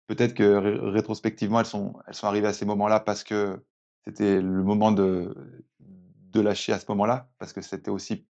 [0.09, 3.64] Peut-être que ré rétrospectivement, elles sont arrivées à ces moments-là parce que
[4.07, 8.26] c'était le moment de lâcher à ce moment-là, parce que c'était aussi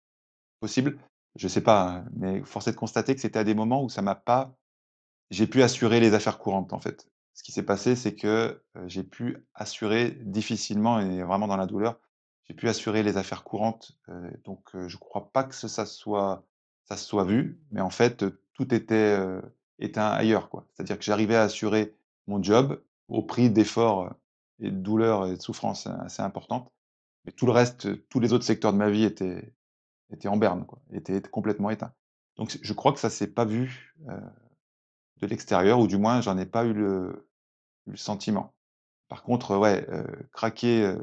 [0.60, 0.98] possible.
[1.36, 3.88] Je sais pas, hein, mais force est de constater que c'était à des moments où
[3.90, 4.54] ça m'a pas
[5.30, 7.08] j'ai pu assurer les affaires courantes, en fait.
[7.34, 11.98] Ce qui s'est passé, c'est que, j'ai pu assurer difficilement et vraiment dans la douleur,
[12.44, 13.98] j'ai pu assurer les affaires courantes,
[14.44, 16.44] donc je crois pas que ça soit
[16.84, 19.16] ça soit vu, mais en fait, tout était,
[19.78, 20.50] éteint ailleurs.
[20.74, 21.94] C'est-à-dire que j'arrivais à assurer
[22.26, 24.12] mon job au prix d'efforts,
[24.60, 26.70] et de douleurs et de souffrances, assez importantes,
[27.24, 29.54] mais tout le reste, tous les autres secteurs de ma vie étaient
[30.10, 31.94] étaient en berne, quoi, étaient complètement éteints.
[32.36, 33.94] Donc je crois que ça s'est pas vu,
[35.22, 37.26] de l'extérieur ou du moins j'en ai pas eu le
[37.94, 38.54] sentiment.
[39.08, 39.86] Par contre, ouais,
[40.32, 40.94] craquer,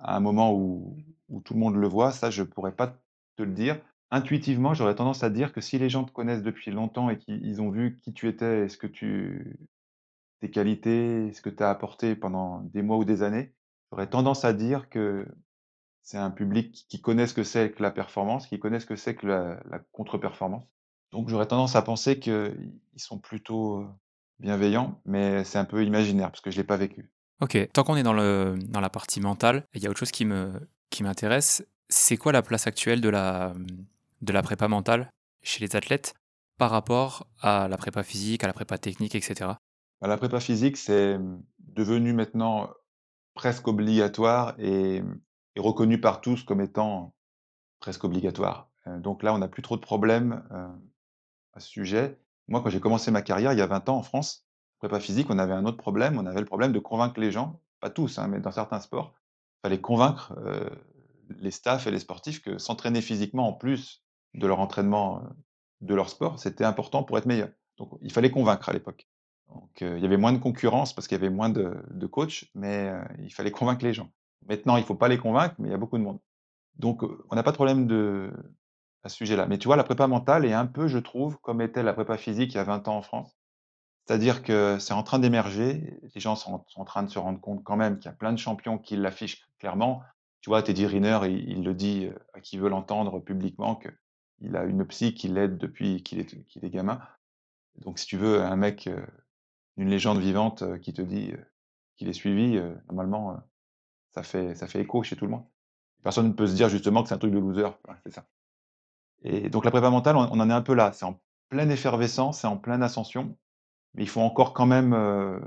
[0.00, 0.96] à un moment où
[1.28, 2.88] où tout le monde le voit, ça je pourrais pas
[3.36, 3.80] te le dire.
[4.10, 7.62] Intuitivement, j'aurais tendance à dire que si les gens te connaissent depuis longtemps et qu'ils
[7.62, 9.58] ont vu qui tu étais ce que tu
[10.40, 13.54] tes qualités, ce que tu as apporté pendant des mois ou des années,
[13.90, 15.26] j'aurais tendance à dire que
[16.02, 18.96] c'est un public qui connaît ce que c'est que la performance, qui connaît ce que
[18.96, 20.66] c'est que la contre-performance.
[21.12, 23.86] Donc j'aurais tendance à penser qu'ils sont plutôt,
[24.40, 27.10] bienveillants, mais c'est un peu imaginaire parce que je l'ai pas vécu.
[27.40, 30.10] OK, tant qu'on est dans le dans la partie mentale, il y a autre chose
[30.10, 30.52] qui me
[30.90, 31.64] qui m'intéresse.
[31.88, 33.52] C'est quoi la place actuelle de la,
[34.22, 35.10] de la prépa mentale
[35.42, 36.14] chez les athlètes
[36.58, 39.58] par rapport à la prépa physique, à la prépa technique et cetera?
[40.00, 42.70] Bah, la prépa physique, c'est, mmh, devenu maintenant
[43.34, 45.20] presque obligatoire et mmh
[45.54, 47.14] et reconnu par tous comme étant
[47.78, 48.70] presque obligatoire.
[48.86, 50.42] Donc là, on n'a plus trop de problèmes,
[51.52, 52.18] à ce sujet.
[52.48, 54.46] Moi, quand j'ai commencé ma carrière il y a 20 ans en France,
[54.78, 57.60] prépa physique, on avait un autre problème, on avait le problème de convaincre les gens,
[57.80, 59.14] pas tous, hein, mais dans certains sports,
[59.58, 60.34] il fallait convaincre,
[61.38, 65.22] les staffs et les sportifs que s'entraîner physiquement en plus de leur entraînement,
[65.80, 67.48] de leur sport, c'était important pour être meilleur.
[67.78, 69.08] Donc il fallait convaincre à l'époque.
[69.48, 72.92] Donc il y avait moins de concurrence parce qu'il y avait moins de coachs, mais
[73.20, 74.10] il fallait convaincre les gens.
[74.48, 76.18] Maintenant, il faut pas les convaincre, mais il y a beaucoup de monde.
[76.76, 78.32] Donc on n'a pas de problème de
[79.04, 79.46] à ce sujet-là.
[79.46, 82.16] Mais tu vois, la prépa mentale est un peu, je trouve, comme était la prépa
[82.18, 83.36] physique il y a 20 ans en France.
[84.06, 85.98] C'est-à-dire que c'est en train d'émerger.
[86.14, 88.32] Les gens sont en train de se rendre compte quand même qu'il y a plein
[88.32, 90.02] de champions qui l'affichent clairement.
[90.40, 94.64] Tu vois, Teddy Riner, il le dit, heu, à qui veut l'entendre publiquement qu'il a
[94.64, 97.00] une psy qui l'aide depuis qu'il est qu'il est gamin.
[97.76, 99.06] Donc si tu veux, un mec, heu,
[99.78, 101.32] une légende vivante, heu, qui te dit,
[101.96, 103.38] qu'il est suivi, normalement,
[104.12, 105.46] ça fait ça fait écho chez tout le monde.
[106.04, 107.68] Personne ne peut se dire justement que c'est un truc de loser.
[108.04, 108.26] C'est ça.
[109.24, 110.92] Et donc la prépa mentale, on on en est un peu là.
[110.92, 113.36] C'est en pleine effervescence, c'est en pleine ascension,
[113.94, 115.40] mais il faut encore quand même, heu,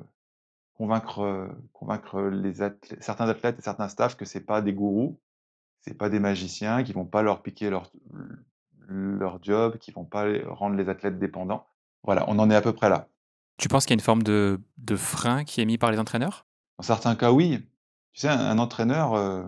[0.76, 2.54] convaincre, heu, convaincre, les
[3.02, 5.20] certains athlètes et certains staffs que c'est pas des gourous,
[5.82, 7.92] c'est pas des magiciens, qui vont pas leur piquer leur
[8.88, 11.68] leur job, qui vont pas rendre les athlètes dépendants.
[12.04, 13.10] Voilà, on en est à peu près là.
[13.58, 16.00] Tu penses qu'il y a une forme de de frein qui est mis par les
[16.00, 16.46] entraîneurs?
[16.78, 17.60] Dans certains cas, oui.
[18.14, 19.46] Tu sais, un un entraîneur, heu,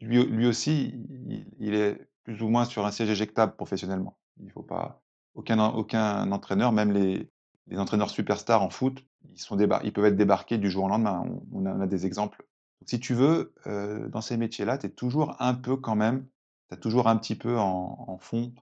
[0.00, 0.94] lui lui aussi,
[1.28, 4.18] il il est plus ou moins sur un siège éjectable professionnellement.
[4.42, 5.02] Il faut pas
[5.34, 7.30] aucun aucun entraîneur, même les
[7.66, 11.24] les entraîneurs superstars en foot, ils sont ils peuvent être débarqués du jour au lendemain.
[11.52, 12.44] On a des exemples.
[12.86, 16.26] Si tu veux, heu, dans ces métiers-là, tu es toujours un peu quand même
[16.68, 18.52] tu as toujours un petit peu en fond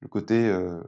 [0.00, 0.82] le côté, heu,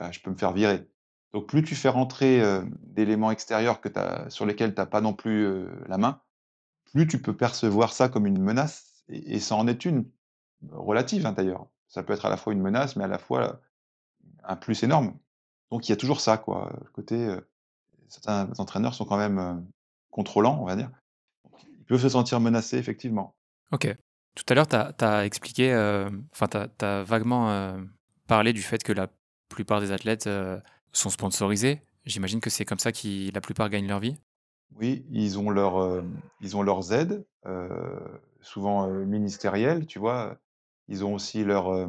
[0.00, 0.86] bah, je peux me faire virer.
[1.32, 3.88] Donc plus tu fais rentrer, heu, d'éléments extérieurs que
[4.30, 6.20] sur lesquels tu as pas non plus, la main,
[6.92, 10.10] plus tu peux percevoir ça comme une menace et ça en est une,
[10.72, 11.66] relative, hein, d'ailleurs.
[11.88, 13.60] Ça peut être à la fois une menace, mais à la fois
[14.42, 15.16] un plus énorme.
[15.70, 17.36] Donc il y a toujours ça, quoi, le côté,
[18.08, 19.66] certains entraîneurs sont quand même,
[20.10, 20.90] contrôlants, on va dire.
[21.78, 23.34] Ils peuvent se sentir menacés, effectivement.
[23.72, 23.94] OK.
[24.34, 25.72] Tout à l'heure, tu as expliqué,
[26.32, 27.76] enfin, tu as vaguement,
[28.26, 29.08] parlé du fait que la
[29.48, 30.28] plupart des athlètes,
[30.92, 31.82] sont sponsorisés.
[32.04, 34.16] J'imagine que c'est comme ça qu'ils la plupart gagnent leur vie?
[34.76, 36.04] Oui, ils ont leur,
[36.40, 37.24] ils ont leurs aides,
[38.40, 40.36] souvent, ministérielles, tu vois?
[40.88, 41.88] Ils ont aussi leur,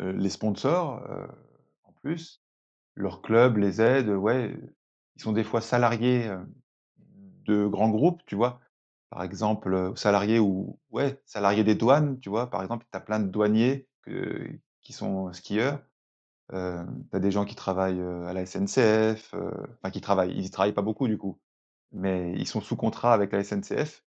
[0.00, 1.02] les sponsors,
[1.84, 2.42] en plus.
[2.94, 4.54] Leur club les aide, ouais,
[5.16, 6.30] ils sont des fois salariés,
[7.46, 8.60] de grands groupes, tu vois?
[9.10, 12.48] Par exemple, salariés ou ouais, salariés des douanes, tu vois?
[12.50, 13.88] Par exemple, tu as plein de douaniers
[14.80, 15.80] qui sont skieurs.
[16.52, 20.50] Hem, tu as des gens qui travaillent, à la SNCF, enfin qui travaillent, ils y
[20.50, 21.40] travaillent pas beaucoup du coup,
[21.92, 24.04] mais ils sont sous contrat avec la SNCF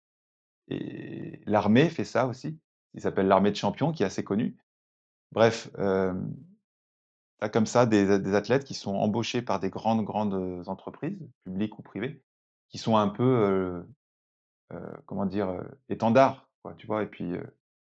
[0.68, 2.58] et l'armée fait ça aussi.
[2.94, 4.56] Il s'appelle l'armée de champions qui est assez connu.
[5.32, 6.34] Bref, hem,
[7.38, 11.18] tu as comme ça des des athlètes qui sont embauchés par des grandes, grandes, entreprises,
[11.44, 12.22] publiques ou privées,
[12.68, 13.84] qui sont un peu,
[15.06, 15.62] comment dire?
[15.88, 17.02] Étendards, quoi, tu vois?
[17.02, 17.32] Et puis,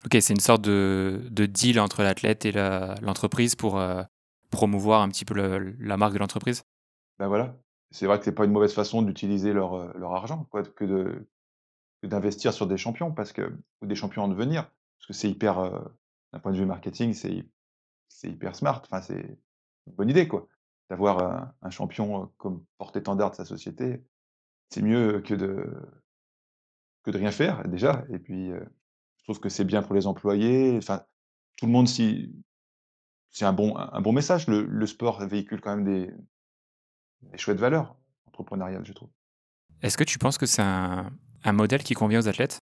[0.04, 3.80] OK, c'est une sorte de de deal entre l'athlète et la l'entreprise pour,
[4.50, 6.64] promouvoir un petit peu le la marque de l'entreprise?
[7.18, 7.56] bah, voilà.
[7.90, 11.26] C'est vrai que c'est pas une mauvaise façon d'utiliser leur, leur argent, quoi, que de
[12.02, 14.70] que d'investir sur des champions parce que ou des champions en devenir.
[14.98, 15.56] Parce que c'est hyper,
[16.32, 17.50] d'un point de vue marketing, c'est hy
[18.08, 19.38] c'est hyper smart, enfin, c'est
[19.86, 20.48] une bonne idée, quoi.
[20.90, 24.02] D'avoir un champion, comme porte-étendard de sa société,
[24.70, 25.70] c'est mieux que de
[27.04, 30.76] que de rien faire déjà et puis, je trouve que c'est bien pour les employés,
[30.78, 31.04] enfin,
[31.56, 34.48] tout le monde c'est un bon un bon message.
[34.48, 36.10] Le le sport véhicule quand même des
[37.22, 37.96] des chouettes valeurs
[38.26, 39.10] entrepreneuriales, je trouve.
[39.82, 41.12] Est-ce que tu penses que c'est un
[41.44, 42.60] un modèle qui convient aux athlètes?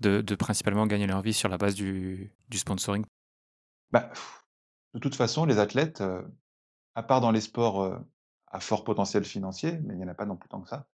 [0.00, 3.04] De principalement gagner leur vie sur la base du sponsoring?
[3.90, 4.10] Bah,
[4.94, 6.24] de toute façon, les athlètes, heu,
[6.94, 7.98] à part dans les sports, heu,
[8.48, 10.88] à fort potentiel financier, mais il y en a pas non plus tant que ça.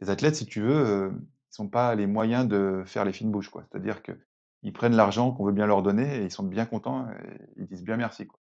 [0.00, 1.12] Les athlètes, si tu veux, heu,
[1.52, 3.50] ils ont pas les moyens de faire les fines bouches.
[3.70, 7.38] C'est-à-dire qu'ils prennent l'argent qu'on veut bien leur donner et ils sont bien contents et
[7.56, 8.40] ils disent bien merci, quoi.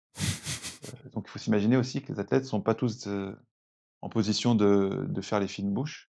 [1.05, 3.07] Heu, donc il faut s'imaginer aussi que les athlètes sont pas tous,
[4.01, 6.09] en position de de faire les fines bouches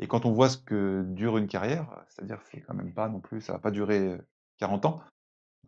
[0.00, 3.20] et quand on voit ce que dure une carrière, c'est-à-dire c'est quand même pas non
[3.20, 4.26] plus ça va pas durer, heu,
[4.58, 5.02] 40 ans.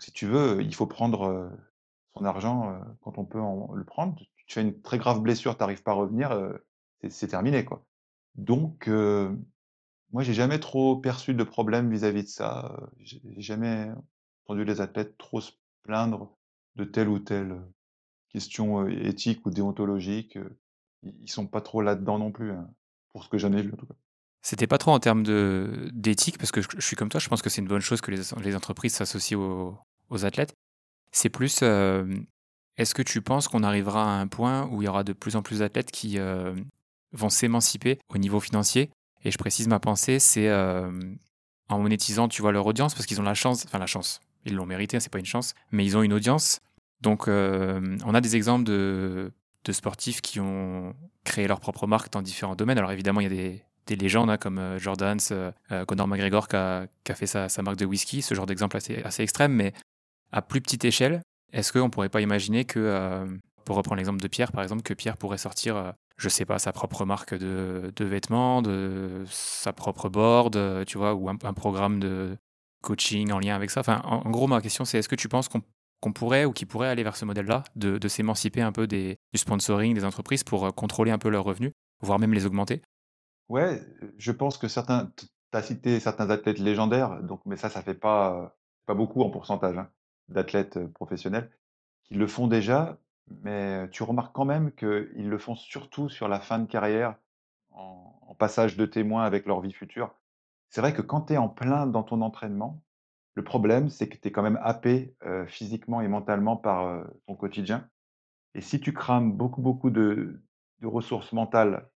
[0.01, 1.53] Si tu veux, il faut prendre,
[2.15, 4.17] son argent, quand on peut en le prendre.
[4.47, 6.37] Tu fais une très grave blessure, tu arrives pas à revenir,
[7.09, 7.85] c'est terminé, quoi.
[8.35, 9.39] Donc heu,
[10.13, 13.91] moi, j'ai jamais trop perçu de problème vis-à-vis de ça, j'ai jamais
[14.45, 15.53] entendu les athlètes trop se
[15.83, 16.37] plaindre
[16.77, 17.61] de telle ou telle,
[18.31, 20.39] question, éthique ou déontologique,
[21.03, 22.71] ils sont pas trop là-dedans non plus, hein,
[23.13, 23.95] pour ce que j'en ai vu en tout cas.
[24.43, 25.23] C'était pas trop en termes
[25.93, 28.11] d'éthique parce que je suis comme toi, je pense que c'est une bonne chose que
[28.11, 29.79] les entreprises s'associent
[30.11, 30.55] aux athlètes.
[31.13, 32.27] C'est plus, hem,
[32.79, 35.37] est-ce que tu penses qu'on arrivera à un point où il y aura de plus
[35.37, 36.55] en plus d'athlètes qui, heu,
[37.13, 38.91] vont s'émanciper au niveau financier?
[39.25, 43.25] Et je précise ma pensée, c'est en monétisant, tu vois, leur audience, parce qu'ils ont
[43.25, 46.03] la chance, enfin la chance, ils l'ont mérité, c'est pas une chance, mais ils ont
[46.03, 46.61] une audience.
[47.03, 49.33] Donc, on a des exemples de,
[49.71, 52.79] sportifs qui ont créé leur propre marque dans différents domaines.
[52.79, 56.09] Alors évidemment, il y a des, des légendes hein, comme euh, Jordans, euh, euh, Conor
[56.09, 59.73] McGregor qui a, fait sa, marque de whisky, ce genre d'exemple assez, extrême, mais
[60.31, 61.23] à plus petite échelle,
[61.53, 63.27] est-ce qu'on ne pourrait pas imaginer que,
[63.65, 66.73] pour reprendre l'exemple de Pierre par exemple, que Pierre pourrait sortir, je sais pas, sa
[66.73, 72.39] propre marque de, vêtements, de sa propre board, tu vois, ou un, programme de
[72.83, 73.81] coaching en lien avec ça?
[73.81, 76.89] Enfin, en, gros, ma question c'est est-ce que tu penses qu'on pourrait ou qu'il pourrait
[76.89, 81.11] aller vers ce modèle-là, de, de s'émanciper un peu du sponsoring des entreprises pour contrôler
[81.11, 82.81] un peu leurs revenus, voire même les augmenter?
[83.49, 83.83] Ouais,
[84.19, 85.27] je pense que certains tu
[85.59, 89.77] as cité certains athlètes légendaires, donc mais ça, ça fait pas, pas beaucoup en pourcentage,
[89.77, 89.91] hein,
[90.29, 91.51] d'athlètes, professionnels
[92.05, 92.99] qui le font déjà,
[93.43, 97.17] mais tu remarques quand même qu'ils le font surtout sur la fin de carrière,
[97.73, 100.15] en passage de témoin avec leur vie future.
[100.71, 102.83] C'est vrai que quand tu es en plein dans ton entraînement,
[103.35, 107.37] le problème, c'est que tu es quand même happé, heu, physiquement et mentalement par, ton
[107.37, 107.89] quotidien
[108.55, 110.43] et si tu crames beaucoup, beaucoup de
[110.81, 111.92] de ressources mentales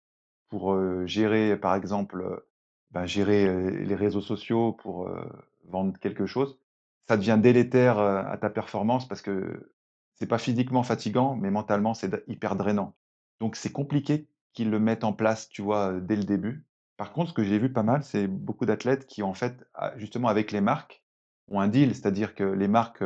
[0.54, 0.78] pour,
[1.08, 2.45] gérer, par exemple,
[2.91, 5.10] ben, gérer, les réseaux sociaux pour,
[5.66, 6.60] vendre quelque chose,
[7.08, 9.72] ça devient délétère, à ta performance parce que
[10.14, 12.93] c'est pas physiquement fatigant, mais mentalement, c'est hyper drainant.
[13.39, 16.66] Donc c'est compliqué qu'ils le mettent en place, tu vois, dès le début.
[16.97, 20.28] Par contre, ce que j'ai vu pas mal, c'est beaucoup d'athlètes qui, en fait, justement
[20.28, 21.04] avec les marques,
[21.49, 21.95] ont un deal.
[21.95, 23.04] C'est-à-dire que les marques,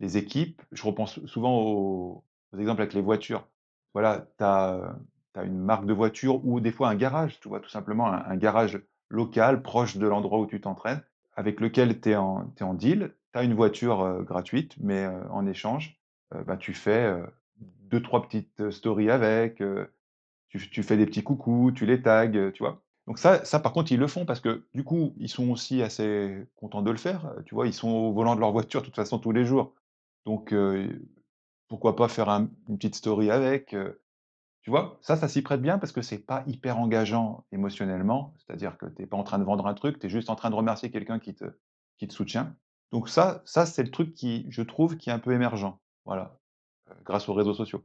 [0.00, 3.46] les équipes je repense souvent aux aux exemples avec les voitures.
[3.94, 4.96] Voilà, tu as,
[5.34, 7.60] tu as une marque de voiture ou des fois un garage, tu vois?
[7.60, 11.02] Tout simplement un garage local proche de l'endroit où tu t'entraînes,
[11.34, 13.14] avec lequel tu es en deal.
[13.32, 15.98] Tu as une voiture, heu, gratuite, mais heu, en échange,
[16.34, 17.26] heu, bah, tu fais, heu,
[17.90, 19.62] 2-3 petites stories avec,
[20.48, 22.82] tu fais des petits coucous, tu les tags, tu vois?
[23.06, 25.82] Donc ça ça par contre, ils le font parce que du coup, ils sont aussi
[25.82, 27.66] assez contents de le faire, tu vois?
[27.66, 29.74] Ils sont au volant de leur voiture de toute façon tous les jours.
[30.26, 30.54] Donc
[31.68, 33.74] pourquoi pas faire un une petite story avec?
[34.62, 34.98] Tu vois?
[35.02, 38.34] Ça, ça s'y prête bien parce que c'est pas hyper engageant émotionnellement.
[38.38, 40.36] C'est-à-dire que tu es pas en train de vendre un truc, tu es juste en
[40.36, 42.56] train de remercier quelqu'un qui te soutient.
[42.92, 45.78] Donc ça ça, c'est le truc qui, je trouve, qui est un peu émergent.
[46.04, 46.38] Voilà,
[46.90, 47.84] heu, grâce aux réseaux sociaux.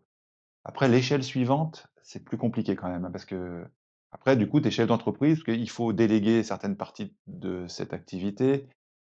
[0.65, 4.71] Après l'échelle suivante, c'est plus compliqué quand même, hein, parce qu'après du coup, tu es
[4.71, 8.67] chef d'entreprise, parce qu'il faut déléguer certaines parties de cette activité.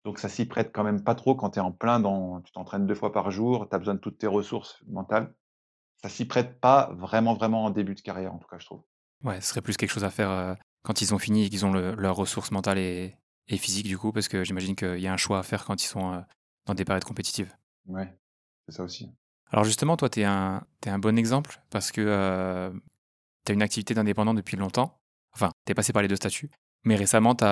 [0.05, 2.51] Donc ça s'y prête quand même pas trop quand tu es en plein dans tu
[2.53, 5.33] t'entraînes 2 fois par jour, tu as besoin de toutes tes ressources mentales.
[6.01, 8.83] Ça s'y prête pas vraiment, vraiment en début de carrière, en tout cas, je trouve.
[9.23, 11.71] Ouais, ce serait plus quelque chose à faire, quand ils ont fini et qu'ils ont
[11.71, 13.15] le leurs ressources mentales et
[13.47, 15.83] et physiques, du coup, parce que j'imagine qu'il y a un choix à faire quand
[15.83, 16.23] ils sont,
[16.65, 17.55] dans des périodes compétitives.
[17.85, 18.11] Ouais,
[18.67, 19.11] c'est ça aussi.
[19.51, 22.81] Alors justement, toi, tu es un un bon exemple parce que, heu,
[23.45, 24.99] tu as une activité d'indépendant depuis longtemps.
[25.33, 26.49] Enfin, tu es passé par les 2 statuts,
[26.83, 27.45] mais récemment, tu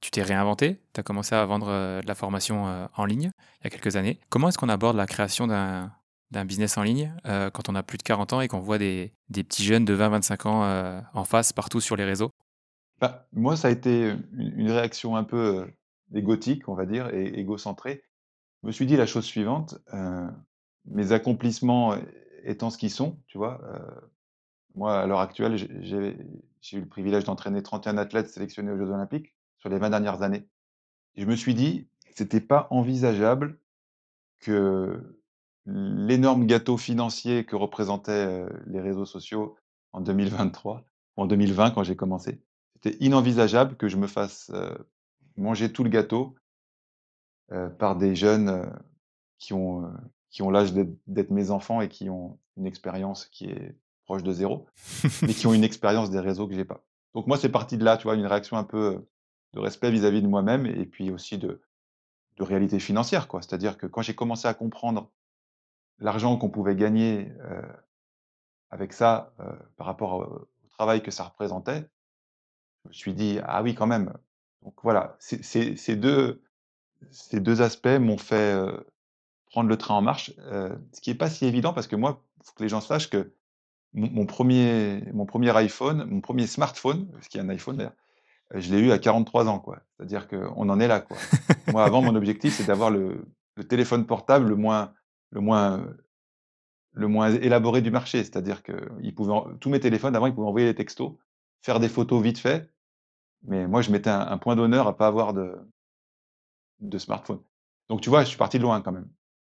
[0.00, 3.66] tu t'es réinventé, tu as commencé à vendre, de la formation, en ligne, il y
[3.68, 4.20] a quelques années.
[4.28, 5.92] Comment est-ce qu'on aborde la création d'un
[6.34, 8.78] d'un business en ligne euh, quand on a plus de 40 ans et qu'on voit
[8.78, 12.30] des, des, petits jeunes de 20-25 ans euh, en face partout sur les réseaux
[13.00, 15.66] bah, Moi, ça a été une, réaction un peu euh,
[16.14, 18.02] égotique, on va dire, et égocentrée.
[18.62, 19.78] Je me suis dit la chose suivante,
[20.86, 21.96] mes accomplissements
[22.44, 23.60] étant ce qu'ils sont, tu vois,
[24.74, 29.34] moi, à l'heure actuelle, j'ai eu le privilège d'entraîner 31 athlètes sélectionnés aux Jeux Olympiques
[29.58, 30.48] sur les 20 dernières années.
[31.18, 33.58] Je me suis dit, c'était pas envisageable
[34.40, 35.23] que
[35.66, 39.56] l'énorme gâteau financier que représentaient, les réseaux sociaux
[39.92, 40.84] en 2023,
[41.16, 42.40] en 2020 quand j'ai commencé.
[42.74, 44.50] C'était inenvisageable que je me fasse,
[45.36, 46.34] manger tout le gâteau,
[47.78, 48.70] par des jeunes,
[49.38, 49.92] qui ont,
[50.30, 54.32] qui ont l'âge d'être mes enfants et qui ont une expérience qui est proche de
[54.32, 54.66] zéro,
[55.22, 56.84] mais qui ont une expérience des réseaux que j'ai pas.
[57.14, 58.16] Donc moi, c'est parti de là, tu vois?
[58.16, 59.06] Une réaction un peu,
[59.54, 61.60] de respect vis-à-vis de moi-même et puis aussi de
[62.36, 63.42] de réalité financière, quoi.
[63.42, 65.12] C'est-à-dire que quand j'ai commencé à comprendre
[65.98, 67.32] l'argent qu'on pouvait gagner,
[68.70, 69.32] avec ça,
[69.76, 71.88] par rapport au travail que ça représentait,
[72.84, 74.12] je me suis dit: «Ah oui, quand même».
[74.62, 76.42] Donc voilà, ces ces ces 2
[77.10, 78.56] ces 2 aspects m'ont fait,
[79.46, 82.46] prendre le train en marche, ce qui est pas si évident parce que moi, il
[82.46, 83.32] faut que les gens sachent que
[83.92, 87.92] mon 1er mon 1er iPhone, mon 1er smartphone, parce qu'il y a un iPhone d'ailleurs,
[88.54, 89.80] je l'ai eu à 43 ans, quoi.
[89.96, 91.16] C'est-à-dire qu'on en est là, quoi.
[91.68, 93.24] Moi, avant, mon objectif, c'est d'avoir le
[93.68, 94.92] téléphone portable le moins
[95.34, 95.84] le moins
[96.92, 98.18] le moins élaboré du marché.
[98.18, 98.72] C'est-à-dire que
[99.02, 101.12] ils pouvaient tous mes téléphones avant, ils pouvaient envoyer des textos,
[101.60, 102.70] faire des photos vite fait,
[103.42, 105.56] mais moi je mettais un, point d'honneur à pas avoir de,
[106.80, 107.40] de smartphone.
[107.88, 109.08] Donc tu vois, je suis parti de loin quand même.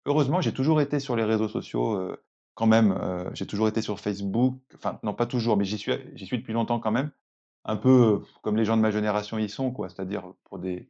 [0.05, 2.23] Heureusement, j'ai toujours été sur les réseaux sociaux, euh,
[2.53, 5.93] quand même, heu, j'ai toujours été sur Facebook, enfin non pas toujours, mais j'y suis
[6.15, 7.11] j'y suis depuis longtemps quand même,
[7.65, 10.89] un peu, comme les gens de ma génération y sont quoi, c'est-à-dire pour des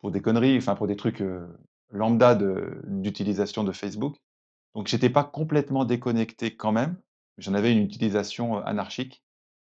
[0.00, 1.48] pour des conneries, enfin pour des trucs, heu,
[1.90, 4.16] lambda d'utilisation de Facebook.
[4.74, 6.96] Donc j'étais pas complètement déconnecté quand même,
[7.38, 9.24] j'en avais une utilisation, heu, anarchique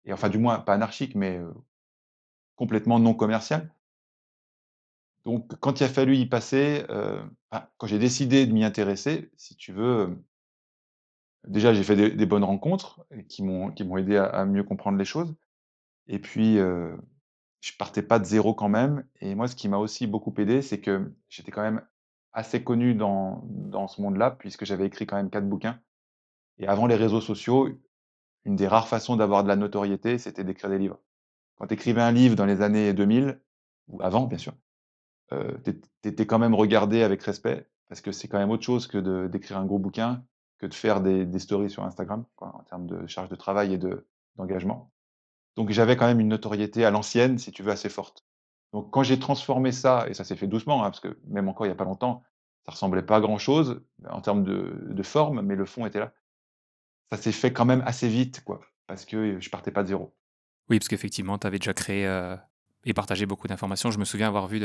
[0.06, 1.54] et enfin du moins pas anarchique, mais, heu,
[2.58, 3.72] complètement non commerciale.
[5.26, 9.32] Donc quand il a fallu y passer, heu, bah, quand j'ai décidé de m'y intéresser,
[9.38, 10.18] si tu veux,
[11.48, 15.36] déjà j'ai fait des bonnes rencontres qui m'ont aidé à à mieux comprendre les choses
[16.08, 17.18] et puis, je
[17.80, 20.82] partais pas de zéro quand même et moi ce qui m'a aussi beaucoup aidé, c'est
[20.82, 21.82] que j'étais quand même
[22.34, 25.80] assez connu dans dans ce monde-là puisque j'avais écrit quand même 4 bouquins
[26.60, 27.70] et avant les réseaux sociaux,
[28.46, 31.00] une des rares façons d'avoir de la notoriété, c'était d'écrire des livres.
[31.58, 33.42] Quand tu écrivais un livre dans les années 2000
[33.90, 34.54] ou avant bien sûr,
[35.34, 38.88] heu, tu étais quand même regardé avec respect parce que c'est quand même autre chose
[38.88, 40.24] que d'écrire un gros bouquin,
[40.60, 43.78] que de faire des des stories sur Instagram, en termes de charge de travail et
[43.78, 44.08] de
[44.38, 44.92] d'engagement.
[45.58, 48.26] Donc j'avais quand même une notoriété à l'ancienne, si tu veux, assez forte.
[48.74, 51.66] Donc quand j'ai transformé ça et ça s'est fait doucement, hein, parce que même encore
[51.66, 52.24] il y a pas longtemps,
[52.66, 56.14] ça ressemblait pas à grand chose en termes de forme, mais le fond était là.
[57.12, 60.16] Ça s'est fait quand même assez vite, quoi, parce que je partais pas de zéro.
[60.70, 62.38] Oui, parce qu'effectivement, tu avais déjà créé, heu
[62.86, 63.92] et partagé beaucoup d'informations.
[63.92, 64.62] Je me souviens avoir vu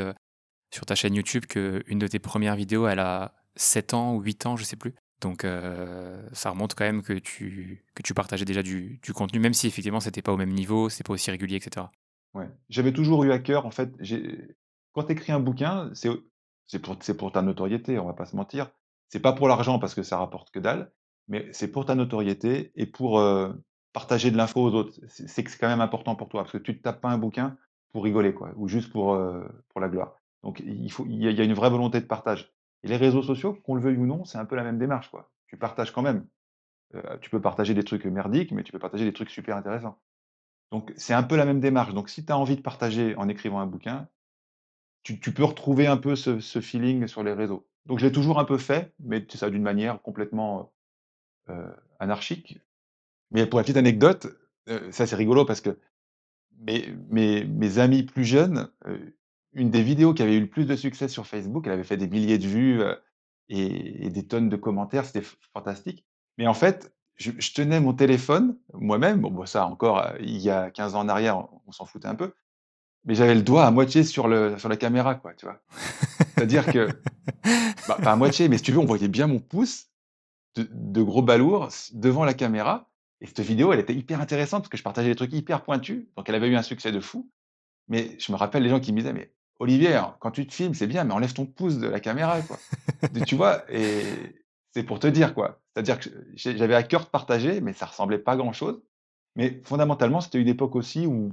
[0.72, 4.46] sur ta chaîne YouTube qu'une de tes premières vidéos, elle a 7 ans ou 8
[4.46, 4.94] ans, je sais plus.
[5.20, 9.40] Donc heu, ça remonte quand même que tu que tu partageais déjà du du contenu,
[9.40, 11.90] même si effectivement c'était pas au même niveau, c'est pas aussi régulier et cetera.
[12.34, 12.48] Ouais.
[12.68, 13.90] J'avais toujours eu à cœur, en fait,
[14.92, 18.70] quand tu écris un bouquin, c'est pour pour ta notoriété, on va pas se mentir.
[19.08, 20.92] C'est pas pour l'argent parce que ça rapporte que dalle,
[21.28, 23.62] mais c'est pour ta notoriété et pour, heu,
[23.94, 24.92] partager de l'info aux autres.
[25.08, 27.18] C'est que c'est quand même important pour toi parce que tu te tapes pas un
[27.18, 27.56] bouquin
[27.92, 30.14] pour rigoler, quoi, ou juste pour, heu, pour la gloire.
[30.42, 32.52] Donc il faut il y a une vraie volonté de partage
[32.82, 35.10] et les réseaux sociaux, qu'on le veuille ou non, c'est un peu la même démarche,
[35.10, 35.30] quoi.
[35.46, 36.26] Tu partages quand même.
[36.94, 39.98] Heu, tu peux partager des trucs merdiques, mais tu peux partager des trucs super intéressants.
[40.72, 41.94] Donc c'est un peu la même démarche.
[41.94, 44.08] Donc si tu as envie de partager en écrivant un bouquin,
[45.02, 47.66] tu tu peux retrouver un peu ce ce feeling sur les réseaux.
[47.86, 50.72] Donc je l'ai toujours un peu fait, mais ça d'une manière complètement,
[51.50, 51.66] heu
[52.00, 52.60] anarchique.
[53.32, 54.28] Mais pour la petite anecdote,
[54.70, 55.78] heu, ça c'est rigolo parce que
[56.60, 59.16] mes mes mes amis plus jeunes, heu,
[59.54, 61.96] une des vidéos qui avait eu le plus de succès sur Facebook, elle avait fait
[61.96, 62.96] des milliers de vues, heu
[63.48, 66.04] et et des tonnes de commentaires, c'était fantastique.
[66.38, 70.38] Mais en fait, je je tenais mon téléphone moi-même, bon bah ça encore, heu, il
[70.38, 72.32] y a 15 ans en arrière, on s'en foutait un peu,
[73.04, 75.60] mais j'avais le doigt à moitié sur le sur la caméra quoi, tu vois?
[76.34, 76.88] C'est-à-dire que,
[77.88, 79.88] bah, pas à moitié, mais si tu veux, on voyait bien mon pouce
[80.56, 82.88] de de gros balourd devant la caméra
[83.20, 86.06] et cette vidéo, elle était hyper intéressante parce que je partageais des trucs hyper pointus,
[86.16, 87.28] donc elle avait eu un succès de fou.
[87.88, 90.74] Mais je me rappelle les gens qui me disaient: «Mais Olivier, quand tu te filmes,
[90.74, 92.58] c'est bien, mais enlève ton pouce de la caméra, quoi».
[93.26, 93.64] Tu vois?
[93.72, 94.02] Et
[94.78, 95.60] c'est pour te dire, quoi.
[95.74, 98.80] C'est-à-dire que j'avais à cœur de partager, mais ça ressemblait pas à grand chose.
[99.34, 101.32] Mais fondamentalement, c'était une époque aussi où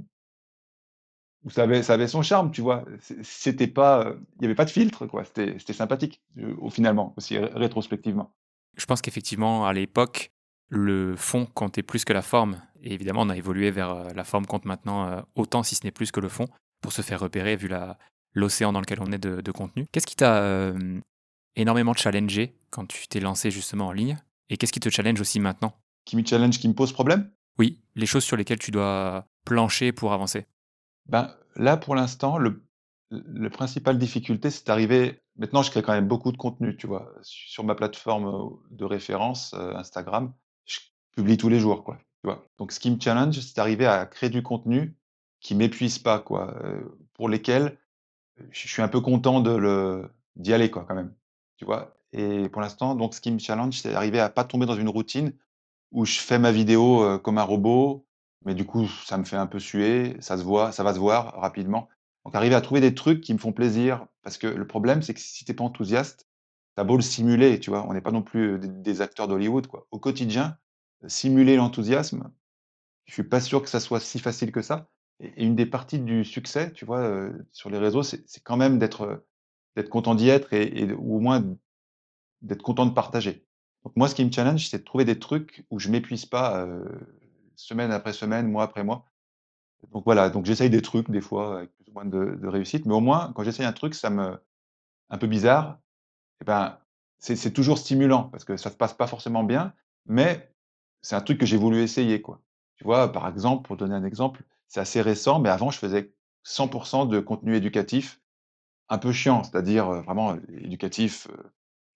[1.48, 2.84] ça avait son charme, tu vois?
[3.22, 5.22] C'était pas, heu, il y avait pas de filtre, quoi.
[5.24, 8.34] C'était sympathique, heu, au finalement, aussi ré rétrospectivement.
[8.76, 10.32] Je pense qu'effectivement, à l'époque,
[10.68, 14.24] le fond comptait plus que la forme et évidemment, on a évolué vers, heu, la
[14.24, 16.46] forme compte maintenant, autant si ce n'est plus que le fond,
[16.80, 17.70] pour se faire repérer vu
[18.34, 19.86] l'océan dans lequel on est de contenu.
[19.92, 20.72] Qu'est-ce qui t'a,
[21.56, 24.18] énormément challengé quand tu t'es lancé justement en ligne
[24.50, 25.74] et qu'est-ce qui te challenge aussi maintenant?
[26.04, 27.30] Qui me challenge, qui me pose problème?
[27.58, 30.46] Oui, les choses sur lesquelles tu dois plancher pour avancer.
[31.06, 32.62] Ben, là, pour l'instant, le
[33.10, 37.12] le principale difficulté, c'est d'arriver maintenant, je crée quand même beaucoup de contenu, tu vois?
[37.22, 40.34] Sur ma plateforme, de référence, heu, Instagram,
[40.64, 40.80] je
[41.12, 42.44] publie tous les jours, quoi, tu vois?
[42.58, 44.96] Donc ce qui me challenge, c'est d'arriver à créer du contenu
[45.40, 47.78] qui m'épuise pas, quoi, heu, pour lesquels
[48.50, 51.14] je suis un peu content de le d'y aller, quoi, quand même,
[51.56, 51.96] tu vois?
[52.12, 54.88] Et pour l'instant, donc ce qui me challenge, c'est d'arriver à pas tomber dans une
[54.88, 55.32] routine
[55.92, 58.06] où je fais ma vidéo, comme un robot,
[58.44, 60.98] mais du coup, ça me fait un peu suer, ça se voit ça va se
[60.98, 61.88] voir rapidement.
[62.24, 65.14] Donc arriver à trouver des trucs qui me font plaisir, parce que le problème, c'est
[65.14, 66.28] que si tu es pas enthousiaste,
[66.76, 67.86] tu as beau le simuler, tu vois?
[67.88, 69.86] On n'est pas non plus, des acteurs d'Hollywood, quoi.
[69.90, 70.58] Au quotidien,
[71.06, 72.32] simuler l'enthousiasme,
[73.06, 74.88] je suis pas sûr que ça soit si facile que ça
[75.20, 79.24] et une des parties du succès, tu vois, sur les réseaux, c'est quand même d'être,
[79.76, 81.44] d'être content d'y être et ou au moins
[82.42, 83.46] d'être content de partager.
[83.84, 86.66] Donc moi, ce qui me challenge, c'est de trouver des trucs où je m'épuise pas,
[87.56, 89.06] semaine après semaine, mois après mois.
[89.92, 92.94] Donc voilà, donc j'essaye des trucs des fois avec plus ou moins de réussite, mais
[92.94, 94.38] au moins quand j'essaye un truc, ça me
[95.10, 95.78] un peu bizarre
[96.40, 96.78] et ben,
[97.18, 99.74] c'est c'est toujours stimulant parce que ça se passe pas forcément bien,
[100.06, 100.52] mais
[101.02, 102.42] c'est un truc que j'ai voulu essayer, quoi.
[102.76, 103.12] Tu vois?
[103.12, 106.12] Par exemple, pour donner un exemple, c'est assez récent, mais avant je faisais
[106.44, 108.20] 100 de contenu éducatif,
[108.88, 111.28] un peu chiant, c'est-à-dire, vraiment, éducatif,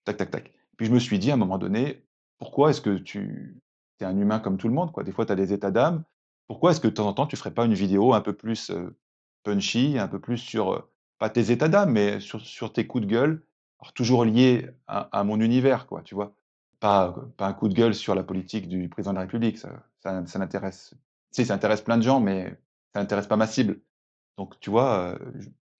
[0.05, 0.53] tac, tac, tac.
[0.77, 2.05] Puis je me suis dit à un moment donné:
[2.39, 3.61] pourquoi est-ce que tu
[4.01, 4.91] es un humain comme tout le monde?
[5.05, 6.05] Des fois, tu as des états d'âme.
[6.49, 8.73] Pourquoi est-ce que de temps en temps, tu ferais pas une vidéo un peu plus,
[9.45, 10.89] punchy, un peu plus sur,
[11.19, 13.43] pas tes états d'âme, mais sur sur tes coups de gueule,
[13.95, 16.35] toujours liés à mon univers, quoi, tu vois?
[16.81, 19.85] Pas, pas un coup de gueule sur la politique du président de la République, ça
[20.01, 20.95] ça ça n'intéresse
[21.33, 22.59] si, ça intéresse plein de gens, mais
[22.95, 23.81] ça intéresse pas ma cible.
[24.39, 25.19] Donc tu vois,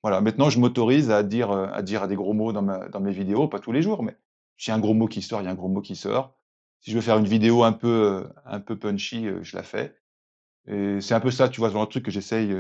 [0.03, 3.01] voilà, maintenant je m'autorise à dire, heu, à dire des gros mots dans ma dans
[3.01, 4.17] mes vidéos, pas tous les jours, mais
[4.69, 6.37] a un gros mot qui sort, il y a un gros mot qui sort.
[6.81, 9.63] Si je veux faire une vidéo un peu, heu, un peu punchy, heu, je la
[9.63, 9.97] fais
[10.67, 12.55] et c'est un peu ça, tu vois, ce genre de truc que j'essaye,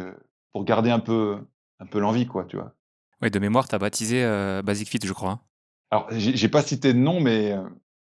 [0.53, 1.39] pour garder un peu
[1.81, 2.75] un peu l'envie, quoi, tu vois?
[3.23, 5.41] Ouais, de mémoire, tu as baptisé, heu, Basic Fit, je crois, hein?
[5.91, 7.55] Alors j'ai j'ai pas cité de nom, mais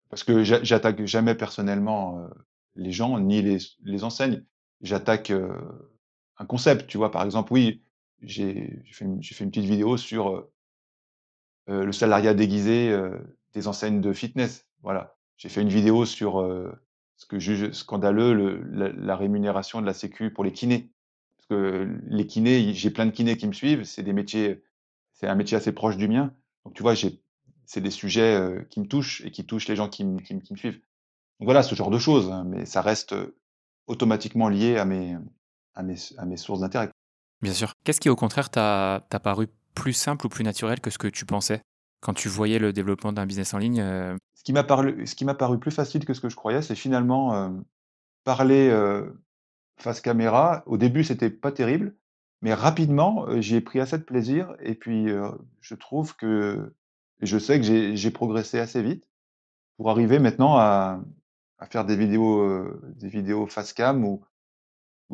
[0.09, 2.27] parce que j'a j'attaque jamais personnellement,
[2.75, 4.45] les gens ni les les enseignes.
[4.81, 5.31] J'attaque,
[6.37, 7.11] un concept, tu vois?
[7.11, 7.83] Par exemple, oui,
[8.21, 10.47] j'ai fait fait une petite vidéo sur,
[11.67, 12.97] le salariat déguisé,
[13.53, 15.15] des enseignes de fitness, voilà.
[15.37, 16.41] J'ai fait une vidéo sur,
[17.15, 20.91] ce que juge scandaleux, le la rémunération de la sécu pour les kinés.
[21.37, 24.63] Parce que les kinés, j'ai plein de kinés qui me suivent, c'est des métiers
[25.13, 26.33] c'est un métier assez proche du mien.
[26.65, 26.93] Donc tu vois,
[27.65, 30.19] c'est des sujets, qui me touchent et qui touchent les gens qui me
[30.55, 30.81] suivent.
[31.39, 33.15] Donc voilà, ce genre de choses, hein, mais ça reste,
[33.87, 35.17] automatiquement lié à mes
[35.75, 36.89] à mes sources d'intérêt.
[37.41, 37.73] Bien sûr.
[37.83, 41.25] Qu'est-ce qui, au contraire, t'a paru plus simple ou plus naturel que ce que tu
[41.25, 41.61] pensais?
[42.01, 45.59] Quand tu voyais le développement d'un business en ligne, heu Ce qui m'a m'a paru
[45.59, 47.63] plus facile que ce que je croyais, c'est finalement, hem,
[48.25, 49.21] parler, heu,
[49.79, 50.63] face caméra.
[50.67, 51.95] Au début, c'était pas terrible,
[52.41, 55.07] mais rapidement, j'y ai pris assez de plaisir et puis,
[55.61, 56.73] je trouve que
[57.21, 59.05] je sais que j'ai progressé assez vite
[59.77, 61.01] pour arriver maintenant à
[61.59, 64.21] à faire des vidéos, des vidéos face cam où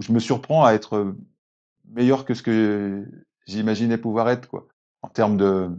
[0.02, 1.16] je me surprends à être,
[1.90, 3.06] meilleur que ce que
[3.48, 4.68] j'imaginais pouvoir être, quoi.
[5.02, 5.70] En termes de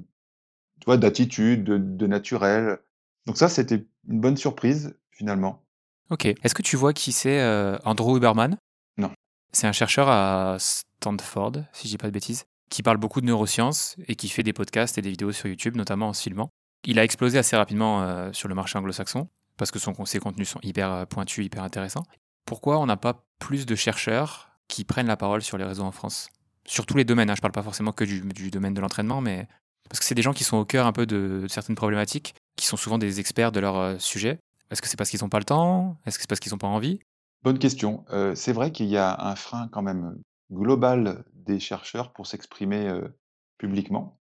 [0.81, 2.79] tu vois, d'attitude, de de naturel.
[3.27, 5.65] Donc ça, c'était une bonne surprise, finalement.
[6.11, 6.27] OK.
[6.27, 8.57] Est-ce que tu vois qui c'est, heu, Andrew Huberman?
[8.97, 9.11] Non.
[9.53, 13.27] C'est un chercheur à Stanford, si je dis pas de bêtises, qui parle beaucoup de
[13.27, 16.51] neurosciences et qui fait des podcasts et des vidéos sur YouTube, notamment en se filmant.
[16.85, 20.49] Il a explosé assez rapidement, heu, sur le marché anglo-saxon parce que son ses contenus
[20.49, 22.05] sont hyper, heu, pointus, hyper intéressants.
[22.45, 25.93] Pourquoi on n'a pas plus de chercheurs qui prennent la parole sur les réseaux en
[25.93, 26.29] France?
[26.67, 29.47] Sur tous les domaines, hein, je parle pas forcément que du domaine de l'entraînement, mais
[29.89, 32.67] parce que c'est des gens qui sont au cœur un peu de certaines problématiques, qui
[32.67, 34.39] sont souvent des experts de leur, heu, sujet.
[34.71, 35.97] Est-ce que c'est parce qu'ils ont pas le temps?
[36.07, 36.99] Est-ce que c'est parce qu'ils ont pas envie?
[37.43, 38.05] Bonne question.
[38.11, 42.89] Heu, c'est vrai qu'il y a un frein quand même, global des chercheurs pour s'exprimer,
[42.89, 43.17] heu,
[43.59, 44.19] publiquement,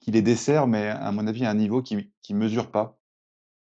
[0.00, 2.98] qui les dessert, mais à mon avis à un niveau qu'ils qu'ils mesurent pas.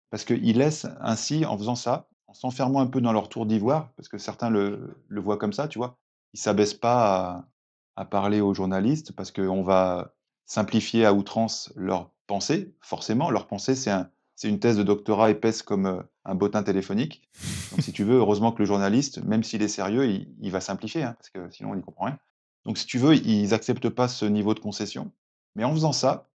[0.10, 3.92] Parce qu'ils laissent ainsi, en faisant ça, en s'enfermant un peu dans leur tour d'ivoire,
[3.98, 6.00] parce que certains le voient comme ça, tu vois?
[6.36, 7.48] Ils s'abaissent pas
[7.96, 10.14] à parler aux journalistes parce qu'on va
[10.44, 12.76] simplifier à outrance leurs pensées.
[12.82, 16.62] Forcément, leurs pensées, c'est un c'est une thèse de doctorat épaisse comme, heu, un bottin
[16.62, 17.26] téléphonique.
[17.72, 20.60] Donc si tu veux, heureusement que le journaliste, même s'il est sérieux, il il va
[20.60, 22.20] simplifier, hein, parce que sinon on n'y comprend rien.
[22.66, 25.14] Donc si tu veux, ils acceptent pas ce niveau de concession,
[25.56, 26.28] mais en faisant ça,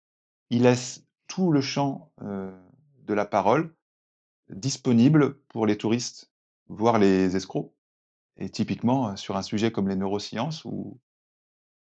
[0.48, 2.50] ils laissent tout le champ, heu,
[3.06, 3.74] de la parole
[4.48, 6.30] disponible pour les touristes,
[6.70, 7.74] voire les escrocs
[8.40, 10.66] et typiquement, sur un sujet comme les neurosciences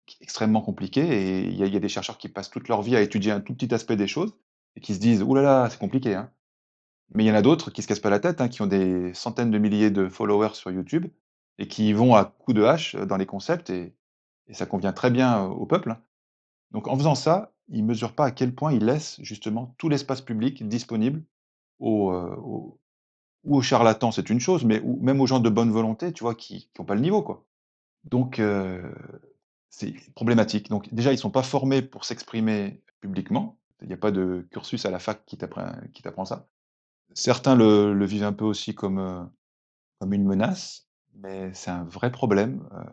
[0.06, 2.94] qui est extrêmement compliqué et il y a des chercheurs qui passent toute leur vie
[2.96, 4.36] à étudier un tout petit aspect des choses
[4.76, 6.30] et qui se disent: «Ouh là là, c'est compliqué, hein».
[7.14, 8.66] Mais il y en a d'autres qui se cassent pas la tête, hein, qui ont
[8.66, 11.06] des centaines de milliers de followers sur YouTube
[11.58, 13.94] et qui vont à coups de hache, dans les concepts et
[14.52, 16.02] ça convient très bien, au peuple, hein.
[16.72, 20.20] Donc en faisant ça, ils mesurent pas à quel point ils laissent justement tout l'espace
[20.20, 21.22] public disponible
[21.78, 22.80] aux, aux
[23.44, 26.24] ou aux charlatans, c'est une chose, mais ou même aux gens de bonne volonté, tu
[26.24, 27.44] vois, qui qui ont pas le niveau, quoi.
[28.04, 28.82] Donc heu,
[29.70, 30.70] c'est problématique.
[30.70, 33.58] Donc déjà, ils sont pas formés pour s'exprimer publiquement.
[33.82, 36.48] Il y a pas de cursus à la fac qui t'apprend ça.
[37.14, 39.22] Certains le vivent un peu aussi comme, heu,
[40.00, 42.84] comme une menace, mais c'est un vrai problème, heu,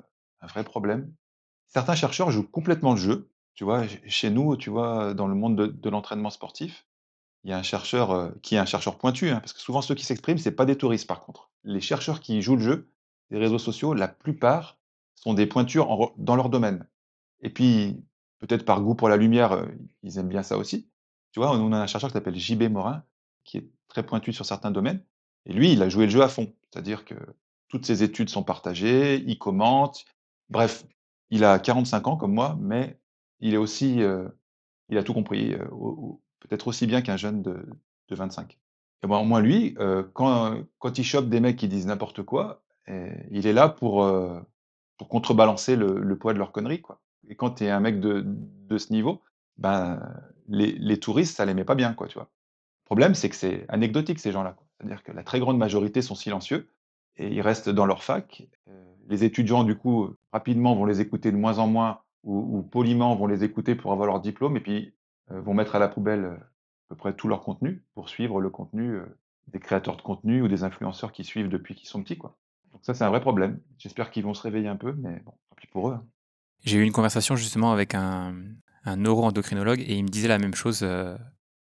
[0.41, 1.14] un vrai problème.
[1.68, 3.88] Certains chercheurs jouent complètement le jeu, tu vois?
[3.88, 6.88] Ch chez nous, tu vois, dans le monde de de l'entraînement sportif,
[7.44, 9.82] il y a un chercheur, heu, qui est un chercheur pointu, hein, parce que souvent
[9.82, 11.52] ceux qui s'expriment, c'est pas des touristes par contre.
[11.64, 12.89] Les chercheurs qui jouent le jeu,
[13.32, 14.78] les réseaux sociaux, la plupart
[15.16, 16.88] sont des pointures dans leur domaine
[17.42, 18.04] et puis,
[18.39, 19.72] peut-être par goût pour la lumière, heu,
[20.04, 20.89] ils aiment bien ça aussi.
[21.32, 23.04] Tu vois, on a un chercheur qui s'appelle JB Morin,
[23.44, 25.04] qui est très pointu sur certains domaines
[25.46, 26.54] et lui, il a joué le jeu à fond.
[26.72, 27.16] C'est-à-dire que
[27.68, 30.06] toutes ses études sont partagées, il commente,
[30.50, 30.86] bref,
[31.32, 33.00] il a 45 ans comme moi, mais
[33.39, 34.38] il est aussi, heu,
[34.89, 35.56] il a tout compris,
[36.42, 37.66] peut-être aussi bien qu'un jeune de
[38.10, 38.60] de 25
[39.04, 43.10] et au moins lui, heu, quand il chope des mecs qui disent n'importe quoi et
[43.32, 44.08] il est là pour,
[44.98, 48.78] pour contrebalancer le poids de leurs conneries, quoi et quand tu es un mec de
[48.78, 49.22] ce niveau,
[49.58, 50.02] ben,
[50.48, 52.30] les touristes, ça les met pas bien, quoi, tu vois?
[52.84, 54.58] Le problème, c'est que c'est anecdotique ces gens-là.
[54.78, 56.70] C'est-à-dire que la très grande majorité sont silencieux
[57.18, 58.48] et ils restent dans leur fac.
[59.08, 63.16] Les étudiants, du coup, rapidement vont les écouter de moins en moins ou ou poliment
[63.16, 64.94] vont les écouter pour avoir leur diplôme et puis,
[65.40, 68.50] vont mettre à la poubelle, heu, à peu près tout leur contenu pour suivre le
[68.50, 69.18] contenu, heu,
[69.48, 72.38] des créateurs de contenu ou des influenceurs qu'ils suivent depuis qu'ils sont petits, quoi.
[72.72, 73.60] Donc ça, c'est un vrai problème.
[73.78, 76.06] J'espère qu'ils vont se réveiller un peu, mais bon, tant pis pour eux, hein.
[76.64, 78.36] J'ai eu une conversation justement avec un,
[78.86, 81.18] un neuro-endocrinologue et il me disait la même chose euh,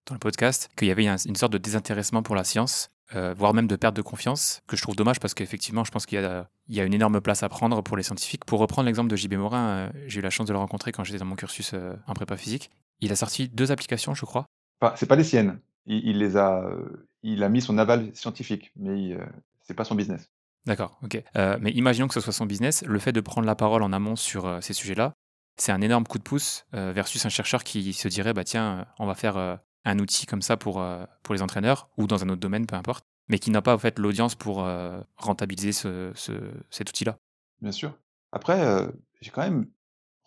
[0.06, 3.34] dans le podcast, qu'il y avait un- une sorte de désintéressement pour la science, euh,
[3.38, 6.20] voire même de perte de confiance, que je trouve dommage parce qu'effectivement, je pense qu'il
[6.22, 8.46] y, y a une énorme place à prendre pour les scientifiques.
[8.46, 11.04] Pour reprendre l'exemple de JB Morin, euh, j'ai eu la chance de le rencontrer quand
[11.04, 12.72] j'étais dans mon cursus euh, en prépa physique.
[13.02, 14.46] Il a sorti deux applications, je crois.
[14.82, 15.60] Enfin, c'est pas les siennes.
[15.86, 19.26] Il il les a, heu, il a mis son aval scientifique, mais il, heu,
[19.62, 20.30] c'est pas son business.
[20.66, 21.24] D'accord, ok.
[21.38, 23.94] Euh, mais imaginons que ce soit son business, le fait de prendre la parole en
[23.94, 25.14] amont sur euh, ces sujets-là,
[25.58, 28.80] c'est un énorme coup de pouce euh, versus un chercheur qui se dirait, bah tiens,
[28.80, 32.06] euh, on va faire euh, un outil comme ça pour, euh, pour les entraîneurs ou
[32.06, 35.00] dans un autre domaine, peu importe, mais qui n'a pas en fait l'audience pour euh,
[35.16, 37.18] rentabiliser ce, ce- cet outil-là.
[37.62, 37.98] Bien sûr.
[38.34, 38.86] Après,
[39.22, 39.68] j'ai quand même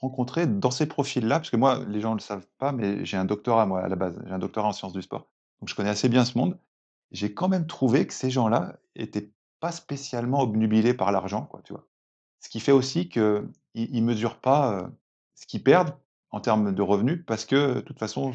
[0.00, 3.16] rencontré dans ces profils-là, parce que moi, les gens ne le savent pas, mais j'ai
[3.16, 4.18] un doctorat moi à la base.
[4.26, 5.28] J'ai un doctorat en sciences du sport.
[5.60, 6.58] Donc je connais assez bien ce monde.
[7.12, 9.30] J'ai quand même trouvé que ces gens-là étaient
[9.60, 11.86] pas spécialement obnubilés par l'argent, quoi, tu vois?
[12.40, 14.88] Ce qui fait aussi qu'ils ils mesurent pas, heu,
[15.36, 15.94] ce qu'ils perdent
[16.30, 18.32] en termes de revenus parce que, de toute façon,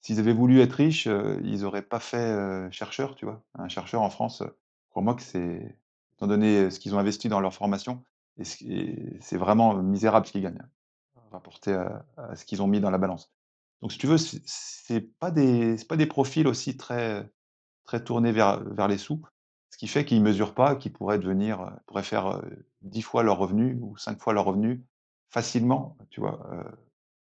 [0.00, 3.42] s'ils avaient voulu être riches, heu, ils auraient pas fait, heu, chercheur, tu vois?
[3.58, 4.56] Un chercheur en France, heu,
[4.90, 5.78] crois-moi que c'est
[6.16, 8.02] étant donné, ce qu'ils ont investi dans leur formation
[8.38, 12.90] et c'est vraiment misérable ce qu'ils gagnent, hein, rapporté à ce qu'ils ont mis dans
[12.90, 13.32] la balance.
[13.82, 17.30] Donc si tu veux, c'est pas des pas des profils aussi très
[17.84, 19.22] très tournés vers vers les sous,
[19.70, 23.22] ce qui fait qu'ils mesurent pas qu'ils pourraient devenir, heu, pourraient faire, heu, 10 fois
[23.24, 24.80] leurs revenus ou 5 fois leurs revenus
[25.30, 26.48] facilement, tu vois?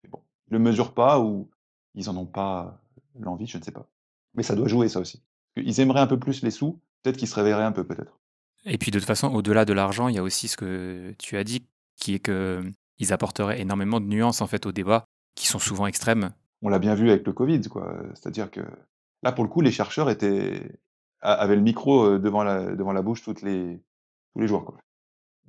[0.03, 1.49] Mais bon, ils le mesurent pas ou
[1.95, 2.81] ils en ont pas
[3.19, 3.87] l'envie, je ne sais pas.
[4.35, 5.23] Mais ça doit jouer ça aussi.
[5.57, 8.19] Ils aimeraient un peu plus les sous, peut-être qu'ils se réveilleraient un peu, peut-être.
[8.66, 11.38] Et puis de toute façon, au-delà de l'argent, il y a aussi ce que tu
[11.38, 12.63] as dit, qui est que
[12.97, 15.05] ils apporteraient énormément de nuances en fait au débat,
[15.36, 16.32] qui sont souvent extrêmes.
[16.61, 18.61] On l'a bien vu avec le Covid, quoi, c'est-à-dire que
[19.22, 20.80] là, pour le coup, les chercheurs étaient
[21.22, 23.82] avaient le micro, heu, devant la devant la bouche toutes les
[24.34, 24.78] tous les jours, quoi.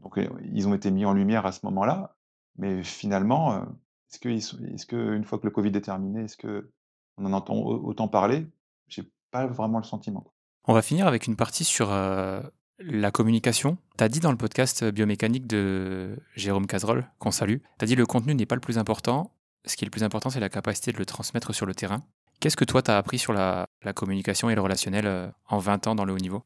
[0.03, 2.17] Donc heu, ils ont été mis en lumière à ce moment-là,
[2.59, 3.63] mais finalement, heu,
[4.11, 7.55] est-ce qu'ils sont est-ce qu'une fois que le Covid est terminé, est-ce qu'on en entend
[7.55, 8.47] au autant parler?
[8.89, 10.33] J'ai pas vraiment le sentiment.
[10.65, 12.43] On va finir avec une partie sur euh,
[12.79, 13.79] la communication.
[13.99, 17.97] Tu as dit dans le podcast biomécanique de Jérôme Cazerolle, qu'on salue, tu as dit
[17.97, 19.33] le contenu n'est pas le plus important.
[19.65, 22.03] Ce qui est le plus important, c'est la capacité de le transmettre sur le terrain.
[22.41, 25.59] Qu'est-ce que toi, tu as appris sur la, la communication et le relationnel euh, en
[25.59, 26.43] 20 ans dans le haut niveau?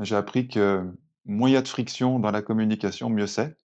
[0.00, 0.84] J'ai appris que
[1.24, 3.56] moins il y a de friction dans la communication, mieux c'est.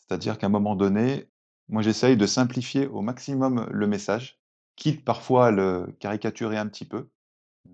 [0.00, 1.28] C'est-à-dire qu'à un moment donné,
[1.68, 4.38] moi j'essaye de simplifier au maximum le message,
[4.76, 7.10] quitte parfois à le caricaturer un petit peu,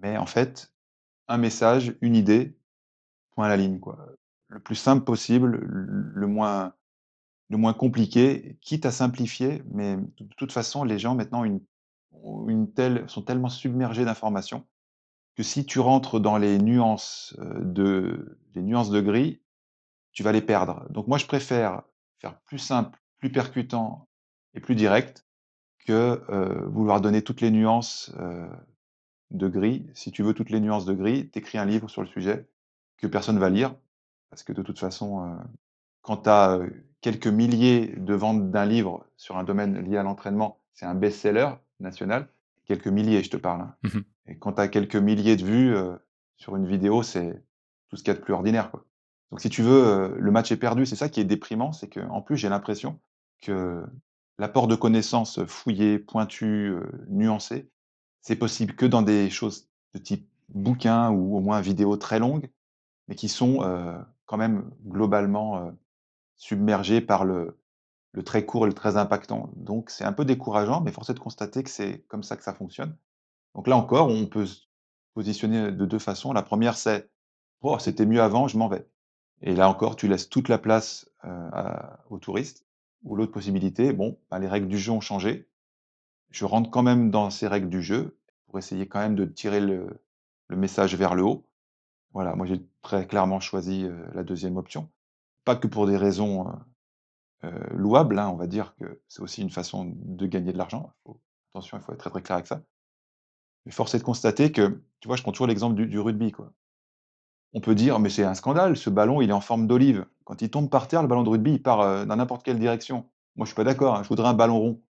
[0.02, 0.72] mais en fait,
[1.28, 2.56] un message, une idée,
[3.34, 3.98] point à la ligne, quoi.
[4.48, 6.74] Le plus simple possible, le moins
[7.50, 11.60] le moins compliqué, quitte à simplifier, mais de toute façon, les gens maintenant une
[12.48, 14.66] une telle sont tellement submergés d'informations
[15.36, 19.40] que si tu rentres dans les nuances, heu, de les nuances de gris,
[20.12, 20.86] tu vas les perdre.
[20.90, 21.82] Donc moi, je préfère
[22.20, 24.08] faire plus simple, plus percutant
[24.54, 25.26] et plus direct
[25.86, 28.48] que, heu, vouloir donner toutes les nuances, heu,
[29.30, 29.86] de gris.
[29.94, 32.48] Si tu veux toutes les nuances de gris, tu écris un livre sur le sujet
[32.98, 33.74] que personne va lire
[34.30, 35.36] parce que de toute façon, heu,
[36.02, 36.60] quand tu as,
[37.00, 41.50] quelques milliers de ventes d'un livre sur un domaine lié à l'entraînement, c'est un best-seller
[41.78, 42.28] national.
[42.64, 43.74] Quelques milliers, je te parle, hein.
[43.82, 44.04] Mhm.
[44.26, 45.76] Et quand tu as quelques milliers de vues,
[46.36, 47.42] sur une vidéo, c'est
[47.88, 48.84] tout ce qu'il y a de plus ordinaire, quoi.
[49.30, 50.86] Donc si tu veux, le match est perdu.
[50.86, 52.98] C'est ça qui est déprimant, c'est qu'en plus, j'ai l'impression
[53.42, 53.84] que
[54.38, 56.74] l'apport de connaissances, fouillées, pointues,
[57.08, 57.68] nuancées,
[58.20, 62.48] c'est possible que dans des choses de type bouquin ou au moins vidéo très longues,
[63.08, 63.60] mais qui sont,
[64.26, 65.72] quand même globalement, heu,
[66.36, 67.58] submergées par le
[68.24, 69.50] très court et le très impactant.
[69.56, 72.44] Donc c'est un peu décourageant, mais force est de constater que c'est comme ça que
[72.44, 72.96] ça fonctionne.
[73.54, 74.62] Donc là encore, on peut se
[75.14, 76.32] positionner de 2 façons.
[76.34, 77.10] La première, c'est:
[77.62, 78.88] «Oh, c'était mieux avant, je m'en vais»
[79.42, 81.10] et là encore, tu laisses toute la place,
[82.10, 82.66] aux touristes.
[83.04, 85.48] Ou l'autre possibilité, bon, bah, les règles du jeu ont changé.
[86.30, 89.60] Je rentre quand même dans ces règles du jeu pour essayer quand même de tirer
[89.60, 90.00] le
[90.50, 91.46] message vers le haut.
[92.14, 94.88] Voilà, moi j'ai très clairement choisi, la deuxième option.
[95.44, 96.46] Pas que pour des raisons,
[97.72, 100.92] louables, hein, on va dire que c'est aussi une façon de gagner de l'argent.
[101.52, 102.62] Attention, il faut être très, très clair avec ça.
[103.66, 106.52] Mais force est de constater que, tu vois, je prends toujours l'exemple du rugby, quoi.
[107.52, 110.06] On peut dire: «Mais c'est un scandale, ce ballon, il est en forme d'olive.
[110.24, 113.08] Quand il tombe par terre, le ballon de rugby, il part, dans n'importe quelle direction».
[113.36, 114.82] Moi, je suis pas d'accord, hein, je voudrais un ballon rond.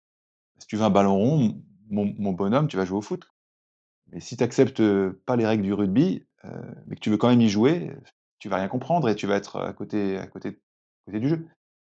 [0.59, 3.25] Si tu veux un ballon rond, mon mon bonhomme, tu vas jouer au foot.
[4.11, 4.81] Mais si tu acceptes,
[5.25, 6.25] pas les règles du rugby,
[6.87, 7.91] mais que tu veux quand même y jouer,
[8.39, 11.29] tu vas rien comprendre et tu vas être à côté à côté à côté du
[11.29, 11.37] jeu.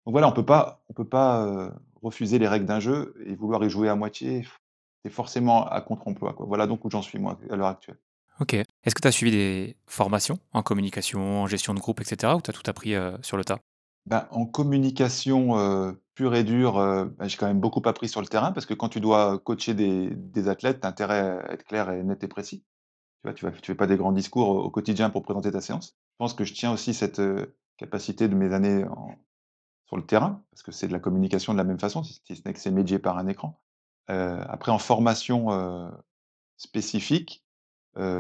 [0.06, 3.34] Donc voilà, on peut pas on peut pas, heu, refuser les règles d'un jeu et
[3.34, 4.46] vouloir y jouer à moitié.
[5.04, 6.34] C'est forcément à contre-emploi.
[6.40, 7.98] Voilà donc où j'en suis moi, à l'heure actuelle.
[8.40, 8.54] OK.
[8.54, 12.36] Est-ce que tu as suivi des formations en communication, en gestion de groupe et cetera
[12.36, 13.58] ou tu as tout appris, heu, sur le tas?
[14.06, 16.74] Ben, en communication, pure et dure,
[17.18, 19.74] bah, j'ai quand même beaucoup appris sur le terrain parce que quand tu dois coacher
[19.74, 22.64] des des athlètes, tu as intérêt à être clair et net et précis.
[23.34, 25.96] Tu tu fais pas des grands discours au quotidien pour présenter ta séance.
[26.12, 28.84] Je pense que je tiens aussi cette, heu, capacité de mes années
[29.86, 32.42] sur le terrain, parce que c'est de la communication de la même façon, si ce
[32.46, 33.60] n'est que c'est médié par un écran.
[34.10, 35.90] Heu, après en formation, heu,
[36.58, 37.44] spécifique,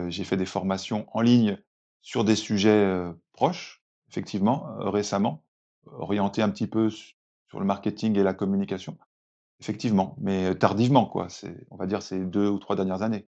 [0.08, 1.58] j'ai fait des formations en ligne
[2.02, 5.44] sur des sujets, proches, effectivement, récemment,
[5.86, 7.16] orientés un petit peu su
[7.48, 8.98] sur le marketing et la communication.
[9.60, 11.28] Effectivement, mais tardivement quoi,
[11.70, 13.28] on va dire ces 2 ou 3 dernières années.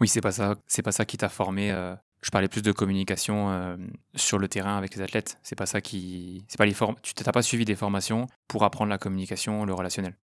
[0.00, 2.72] Oui, c'est pas ça c'est pas ça qui t'a formé, heu, je parlais plus de
[2.72, 5.38] communication, hem, sur le terrain avec les athlètes.
[5.42, 8.64] C'est pas ça qui c'est pas les form tu tu pas suivi des formations pour
[8.64, 10.16] apprendre la communication, le relationnel?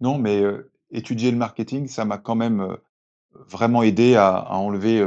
[0.00, 2.76] Non, mais heu, étudier le marketing, ça m'a quand même,
[3.48, 5.04] vraiment aidé à enlever,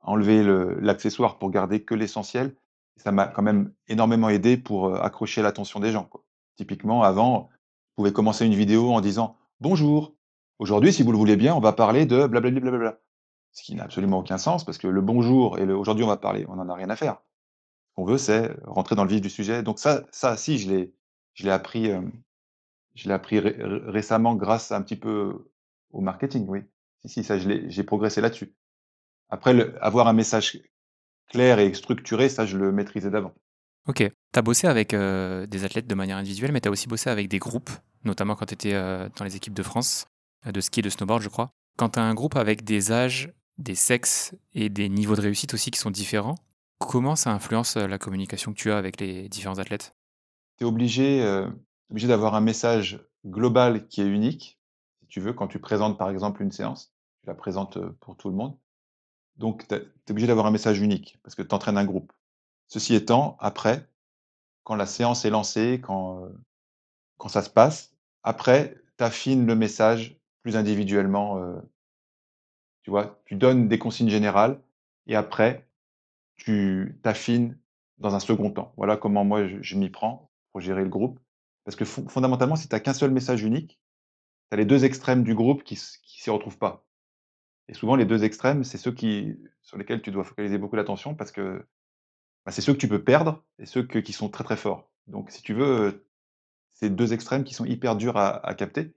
[0.00, 2.54] enlever le l'accessoire pour garder que l'essentiel.
[2.96, 6.10] Ça m'a quand même énormément aidé pour, accrocher l'attention des gens.
[6.56, 7.48] Typiquement, avant,
[7.90, 10.14] je pouvais commencer une vidéo en disant: «Bonjour,
[10.58, 12.98] aujourd'hui, si vous le voulez bien, on va parler de blablabla».
[13.52, 16.16] Ce qui n'a absolument aucun sens parce que le bonjour et le aujourd'hui on va
[16.16, 17.16] parler, on en a rien à faire.
[17.90, 19.62] Ce qu'on veut, c'est rentrer dans le vif du sujet.
[19.62, 20.94] Donc ça ça si je l'ai
[21.34, 22.12] je l'ai appris, hem,
[22.94, 25.50] je l'ai appris ré ré récemment grâce un petit peu
[25.92, 26.60] au marketing, oui.
[27.02, 28.54] Si, si, ça j'ai progressé là-dessus.
[29.30, 30.60] Après avoir un message
[31.28, 33.32] clair et structuré, ça je le maîtrisais d'avant.
[33.86, 33.96] OK.
[33.98, 37.10] Tu as bossé avec, heu, des athlètes de manière individuelle, mais tu as aussi bossé
[37.10, 37.70] avec des groupes,
[38.04, 40.06] notamment quand tu étais, heu, dans les équipes de France,
[40.44, 41.50] de ski et de snowboard, je crois.
[41.76, 45.54] Quand tu as un groupe avec des âges, des sexes et des niveaux de réussite
[45.54, 46.36] aussi qui sont différents,
[46.78, 49.94] comment ça influence, heu, la communication que tu as avec les différents athlètes?
[50.56, 51.52] Tu es obligé, heu,
[51.90, 54.58] obligé d'avoir un message global qui est unique,
[55.00, 56.92] si tu veux, quand tu présentes par exemple une séance,
[57.22, 58.56] tu la présentes, heu, pour tout le monde.
[59.36, 62.12] Donc tu es obligé d'avoir un message unique parce que tu entraînes un groupe.
[62.68, 63.88] Ceci étant, après,
[64.64, 66.28] quand la séance est lancée, quand,
[67.18, 71.38] quand ça se passe, après, tu affines le message plus individuellement,
[72.82, 73.20] tu vois?
[73.26, 74.60] Tu donnes des consignes générales
[75.06, 75.68] et après,
[76.36, 77.58] tu t'affines
[77.98, 78.72] dans un second temps.
[78.76, 81.20] Voilà comment moi je m'y prends pour gérer le groupe.
[81.64, 83.80] Parce que fon fondamentalement, si tu as qu'un seul message unique,
[84.50, 86.86] tu as les 2 extrêmes du groupe qui qui s'y retrouvent pas.
[87.68, 91.14] Et souvent les 2 extrêmes, c'est ceux qui sur lesquels tu dois focaliser beaucoup l'attention
[91.14, 91.66] parce que,
[92.46, 94.90] bah, c'est ceux que tu peux perdre et ceux qui sont très, très forts.
[95.08, 96.06] Donc si tu veux,
[96.70, 98.94] c'est 2 extrêmes qui sont hyper durs à à capter.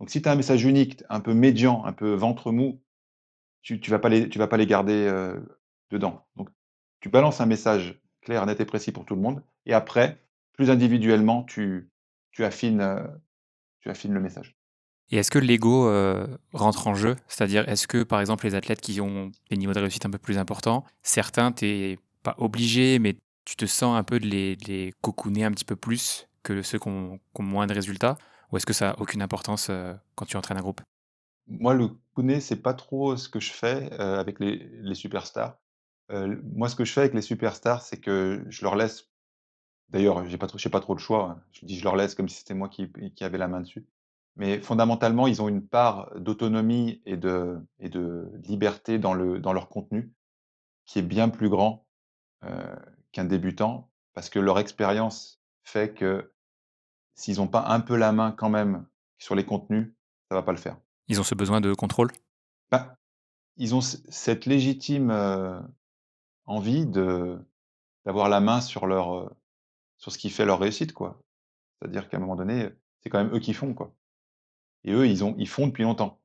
[0.00, 2.82] Donc si tu as un message unique, un peu médian, un peu ventre mou,
[3.64, 5.10] tu tu vas pas les tu vas pas les garder,
[5.90, 6.24] dedans.
[6.36, 6.50] Donc
[7.00, 10.20] tu balances un message clair, net et précis pour tout le monde et après,
[10.52, 11.90] plus individuellement, tu
[12.30, 12.82] tu affines,
[13.80, 14.56] tu affines le message.
[15.10, 15.90] Et est-ce que l'ego,
[16.52, 17.16] rentre en jeu?
[17.28, 20.18] C'est-à-dire, est-ce que, par exemple, les athlètes qui ont des niveaux de réussite un peu
[20.18, 24.56] plus importants, certains, tu es pas obligé, mais tu te sens un peu de les
[24.56, 27.74] de les cocooner un petit peu plus que ceux qui ont qui ont moins de
[27.74, 28.16] résultats?
[28.50, 29.70] Ou est-ce que ça a aucune importance,
[30.14, 30.80] quand tu entraînes un groupe?
[31.46, 31.90] Moi, le
[32.40, 35.58] c'est pas trop ce que je fais, avec les superstars.
[36.10, 39.10] Moi, ce que je fais avec les superstars, c'est que je leur laisse
[39.90, 41.42] d'ailleurs, j'ai pas trop pas trop le choix, hein.
[41.52, 43.86] Je dis: «Je leur laisse» comme si c'était moi qui qui avait la main dessus.
[44.36, 49.68] Mais fondamentalement, ils ont une part d'autonomie et de de liberté dans le dans leur
[49.68, 50.12] contenu
[50.86, 51.86] qui est bien plus grand,
[53.12, 53.90] qu'un débutant.
[54.14, 56.32] Parce que leur expérience fait que
[57.16, 58.86] s'ils ont pas un peu la main quand même
[59.18, 59.94] sur les contenus,
[60.30, 60.78] ça va pas le faire.
[61.08, 62.12] Ils ont ce besoin de contrôle?
[62.70, 62.96] Bah,
[63.56, 65.60] ils ont cette légitime, heu,
[66.46, 67.38] envie de
[68.06, 69.30] d'avoir la main sur leur, heu,
[69.98, 71.20] sur ce qui fait leur réussite, quoi.
[71.80, 73.94] C'est-à-dire qu'à un moment donné, c'est quand même eux qui font, quoi.
[74.84, 76.20] Et eux, ils ont ils font depuis longtemps,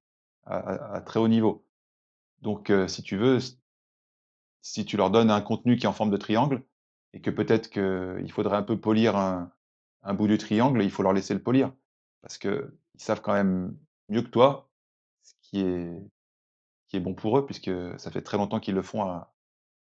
[0.45, 1.65] à très haut niveau.
[2.41, 3.39] Donc heu, si tu veux,
[4.61, 6.63] si tu leur donnes un contenu qui est en forme de triangle
[7.13, 11.13] et que peut-être qu'il faudrait un peu polir un bout du triangle, il faut leur
[11.13, 11.73] laisser le polir.
[12.21, 13.77] Parce qu'ils savent quand même
[14.09, 14.68] mieux que toi
[15.49, 15.91] qui est
[16.87, 19.33] qui est bon pour eux puisque ça fait très longtemps qu'ils le font à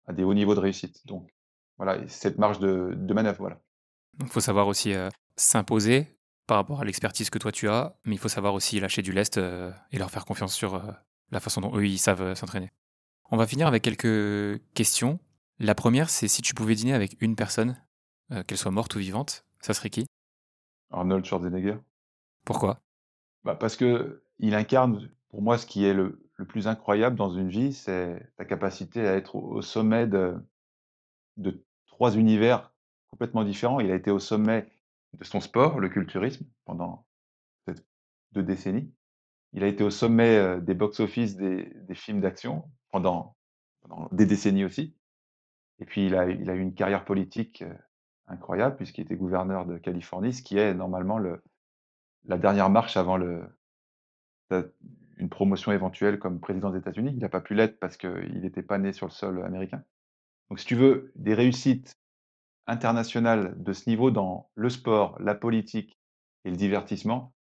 [0.05, 1.05] à des hauts niveaux de réussite.
[1.05, 1.29] Donc
[1.77, 3.59] voilà et cette marge de de manœuvre, voilà.
[4.15, 4.93] Donc faut savoir aussi,
[5.35, 9.01] s'imposer par rapport à l'expertise que toi tu as, mais il faut savoir aussi lâcher
[9.01, 10.81] du lest, et leur faire confiance sur,
[11.29, 12.71] la façon dont eux ils savent, s'entraîner.
[13.29, 15.19] On va finir avec quelques questions.
[15.59, 17.79] La première, c'est si tu pouvais dîner avec une personne,
[18.47, 20.07] qu'elle soit morte ou vivante, ça serait qui?
[20.91, 21.77] Arnold Schwarzenegger.
[22.45, 22.79] Pourquoi?
[23.43, 27.73] Bah, parce qu'il incarne pour moi ce qui est le plus incroyable dans une vie,
[27.73, 30.35] c'est ta capacité à être au sommet de
[31.87, 32.73] 3 univers
[33.09, 33.79] complètement différents.
[33.79, 34.69] Il a été au sommet
[35.17, 37.05] de son sport, le culturisme, pendant
[38.33, 38.93] 2 décennies.
[39.53, 43.35] Il a été au sommet, heu, des box-office des films d'action pendant
[44.11, 44.95] des décennies aussi
[45.79, 47.75] et puis il a eu une carrière politique, heu,
[48.27, 51.41] incroyable puisqu'il était gouverneur de Californie, ce qui est normalement le
[52.25, 53.43] la dernière marche avant le
[55.17, 57.11] une promotion éventuelle comme président des États-Unis.
[57.13, 59.83] Il n'a pas pu l'être parce qu'il n'était pas né sur le sol américain.
[60.49, 61.97] Donc si tu veux des réussites
[62.67, 65.99] internationales de ce niveau dans le sport, la politique
[66.45, 67.33] et le divertissement,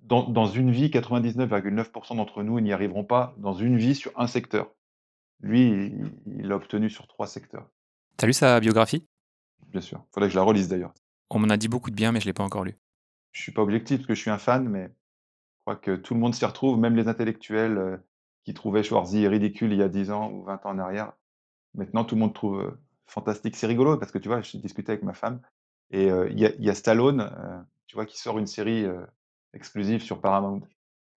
[0.00, 4.26] dans dans une vie, 99,9 d'entre nous n'y arriveront pas dans une vie sur un
[4.26, 4.72] secteur.
[5.40, 7.68] Lui, il il l'a obtenu sur 3 secteurs.
[8.16, 9.06] T'as lu sa biographie?
[9.68, 10.04] Bien sûr.
[10.12, 10.94] Faudrait que je la relise d'ailleurs.
[11.30, 12.76] On m'en a dit beaucoup de bien, mais je l'ai pas encore lu.
[13.32, 14.90] Je suis pas objectif parce que je suis un fan, mais
[15.66, 18.00] crois que tout le monde s'y retrouve, même les intellectuels, heu,
[18.44, 21.12] qui trouvaient Schwarzy ridicule il y a 10 ans ou 20 ans en arrière.
[21.74, 23.56] Maintenant, tout le monde trouve, heu, fantastique.
[23.56, 25.40] C'est rigolo parce que tu vois, j'ai discuté avec ma femme
[25.92, 27.30] et heu, il y a Stallone,
[27.86, 28.86] tu vois, qui sort une série,
[29.54, 30.60] exclusive sur Paramount,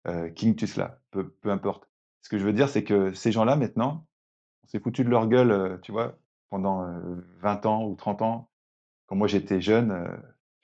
[0.08, 1.90] heu, King Tuchla, peu importe.
[2.22, 4.08] Ce que je veux dire, c'est que ces gens-là maintenant,
[4.64, 6.18] on s'est foutu de leur gueule, tu vois,
[6.50, 8.50] pendant, heu, 20 ans ou 30 ans.
[9.08, 10.08] Quand moi j'étais jeune,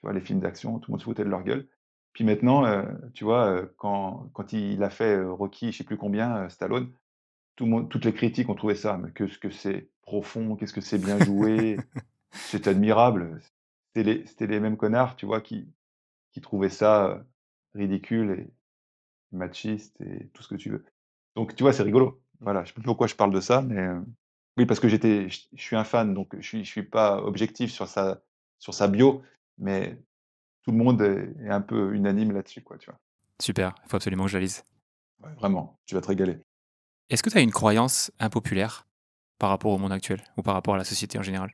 [0.02, 1.68] vois, les films d'action, tout le monde se foutait de leur gueule.
[2.14, 2.64] Puis maintenant,
[3.12, 6.90] tu vois, quand quand il a fait, Rocky, je sais plus combien, Stallone,
[7.56, 11.18] toutes les critiques ont trouvé ça, mais qu'est-ce que c'est profond, qu'est-ce que c'est bien
[11.18, 11.76] joué,
[12.32, 13.40] c'est admirable.
[13.94, 15.68] C'était les mêmes connards, tu vois, qui
[16.32, 17.24] qui trouvaient ça,
[17.74, 18.50] ridicule et
[19.32, 20.84] machiste et tout ce que tu veux.
[21.36, 22.20] Donc tu vois, c'est rigolo.
[22.40, 23.88] Voilà, je sais plus pourquoi je parle de ça, mais
[24.56, 27.20] oui, parce que j'étais je je suis un fan, donc je suis je suis pas
[27.22, 28.22] objectif sur sa
[28.60, 29.22] sur sa bio,
[29.58, 29.98] mais
[30.64, 32.98] tout le monde est est un peu unanime là-dessus, quoi, tu vois?
[33.40, 34.64] Super, il faut absolument que je la lise.
[35.22, 36.38] Ouais, vraiment, tu vas te régaler.
[37.10, 38.86] Est-ce que tu as une croyance impopulaire
[39.38, 41.52] par rapport au monde actuel ou par rapport à la société en général?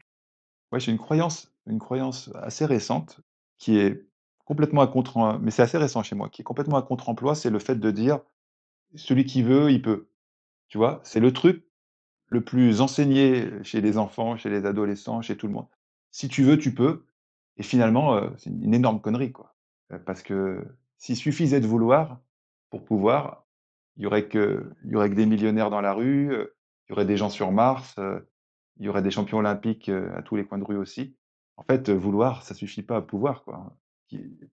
[0.72, 3.20] Ouais, j'ai une croyance une croyance assez récente
[3.58, 4.06] qui est
[4.44, 7.50] complètement à contre mais c'est assez récent chez moi, qui est complètement à contre-emploi, c'est
[7.50, 8.20] le fait de dire:
[8.96, 10.08] «Celui qui veut, il peut».
[10.68, 11.00] Tu vois?
[11.04, 11.64] C'est le truc
[12.28, 15.66] le plus enseigné chez les enfants, chez les adolescents, chez tout le monde.
[16.11, 17.06] Si tu veux, tu peux
[17.57, 19.55] et finalement, heu, c'est une énorme connerie, quoi.
[19.92, 20.64] Heu, parce que
[20.98, 22.20] s'il suffisait de vouloir
[22.70, 23.46] pour pouvoir,
[23.96, 26.55] il y aurait que il y aurait des millionnaires dans la rue, heu,
[26.88, 27.96] il y aurait des gens sur Mars,
[28.78, 31.16] il y aurait des champions olympiques, à tous les coins de rue aussi.
[31.57, 33.76] En fait, vouloir, ça suffit pas à pouvoir, quoi.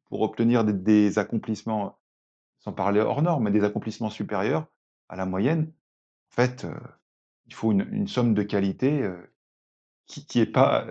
[0.10, 2.00] Pour obtenir des accomplissements,
[2.60, 4.68] sans parler hors normes, mais des accomplissements supérieurs
[5.10, 5.72] à la moyenne,
[6.32, 6.68] en fait,
[7.48, 9.10] il faut une somme de qualité,
[10.08, 10.88] qui qui est pas,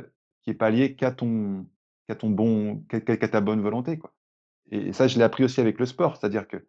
[0.59, 1.67] pas liée qu'à ton
[2.09, 2.85] qu'à ton bon
[3.31, 4.15] ta bonne volonté, quoi.
[4.71, 6.67] Et ça, je l'ai appris aussi avec le sport, c'est-à-dire que,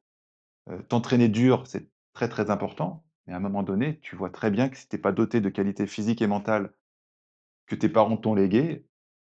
[0.89, 4.69] t'entraîner dur, c'est très, très important, mais à un moment donné, tu vois très bien
[4.69, 6.73] que si tu es pas doté de qualités physiques et mentales
[7.67, 8.85] que tes parents t'ont léguées,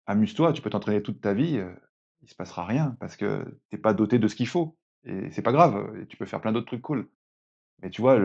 [0.07, 1.75] amuse-toi, tu peux t'entraîner toute ta vie, heu,
[2.23, 5.31] il se passera rien parce que tu es pas doté de ce qu'il faut et
[5.33, 7.09] c'est pas grave, tu peux faire plein d'autres trucs cool.
[7.83, 8.19] Mais tu vois,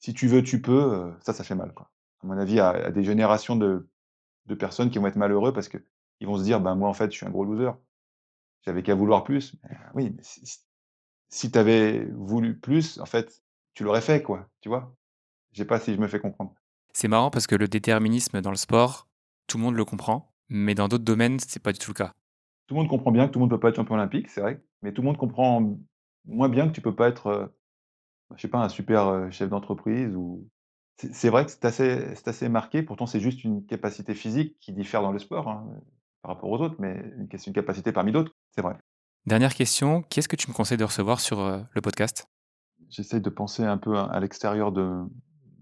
[0.00, 1.90] si tu veux, tu peux, ça, ça fait mal, quoi.
[2.22, 3.88] À mon avis, à à des générations de
[4.46, 5.68] de personnes qui vont être malheureux parce
[6.18, 7.72] qu'ils vont se dire: «Ben, moi, en fait, je suis un gros loser.
[8.64, 9.56] J'avais qu'à vouloir plus».
[9.62, 10.42] Bah, oui, mais si
[11.28, 13.42] si tu avais voulu plus, en fait,
[13.74, 14.96] tu l'aurais fait, quoi, tu vois?
[15.52, 16.54] Je sais pas si je me fais comprendre.
[16.92, 19.08] C'est marrant parce que le déterminisme dans le sport,
[19.46, 22.14] tout le monde le comprend, mais dans d'autres domaines, c'est pas du tout le cas.
[22.66, 24.40] Tout le monde comprend bien que tout le monde peut pas être champion olympique, c'est
[24.40, 25.78] vrai, mais tout le monde comprend
[26.24, 27.56] moins bien que tu peux pas être, heu,
[28.36, 30.48] je sais pas, un super, heu, chef d'entreprise ou
[31.12, 35.02] c'est vrai que c'est assez assez marqué, pourtant c'est juste une capacité physique qui diffère
[35.02, 35.68] dans le sport, hein,
[36.26, 38.76] par rapport aux autres, mais une ques une capacité parmi d'autres, c'est vrai.
[39.26, 42.26] Dernière question, qu'est-ce que tu me conseilles de recevoir sur euh, le podcast?
[42.88, 45.04] J'essaie de penser un peu à l'extérieur de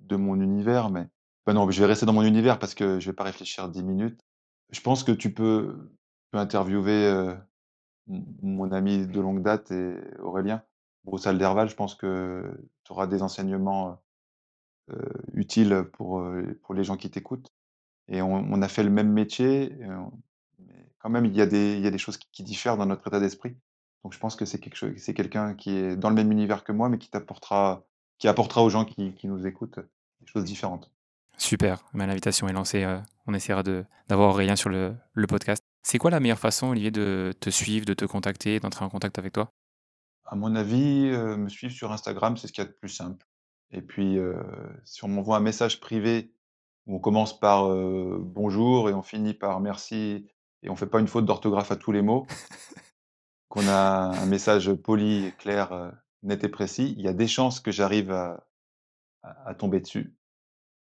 [0.06, 1.06] de mon univers, mais
[1.46, 4.20] non, je vais rester dans mon univers parce que je vais pas réfléchir 10 minutes.
[4.70, 5.90] Je pense que tu peux
[6.30, 7.36] peux interviewer, heu,
[8.08, 10.62] m mon ami de longue date et Aurélien.
[11.04, 12.42] Broussal Derval, je pense que
[12.84, 13.98] tu auras des enseignements,
[14.90, 14.98] heu
[15.34, 16.22] utiles pour,
[16.74, 17.52] les gens qui t'écoutent
[18.08, 19.76] et on on a fait le même métier
[21.04, 22.86] quand même, il y a des il y a des choses qui qui diffèrent dans
[22.86, 23.54] notre état d'esprit.
[24.02, 26.64] Donc je pense que c'est quelque chose c'est quelqu'un qui est dans le même univers
[26.64, 27.84] que moi, mais qui t'apportera
[28.18, 29.80] qui apportera aux gens qui qui nous écoutent,
[30.20, 30.90] des choses différentes.
[31.36, 35.62] Super, bah, l'invitation est lancée, euh, on essaiera d'avoir Aurélien sur le, le podcast.
[35.82, 39.18] C'est quoi la meilleure façon, Olivier, de te suivre, de te contacter, d'entrer en contact
[39.18, 39.50] avec toi?
[40.24, 42.88] À mon avis, heu, me suivre sur Instagram, c'est ce qu'il y a de plus
[42.88, 43.26] simple
[43.72, 44.36] et puis, heu,
[44.84, 46.32] si on m'envoie un message privé
[46.86, 50.28] où on commence par, bonjour et on finit par merci
[50.64, 52.26] et on fait pas une faute d'orthographe à tous les mots,
[53.48, 55.92] qu'on a un message poli, clair, heu,
[56.22, 58.46] net et précis, il y a des chances que j'arrive à
[59.46, 60.14] à tomber dessus.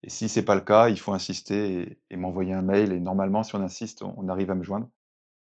[0.04, 2.92] Et si c'est pas le cas, il faut insister et et m'envoyer un mail.
[2.92, 4.90] Et normalement si on insiste, on on arrive à me joindre.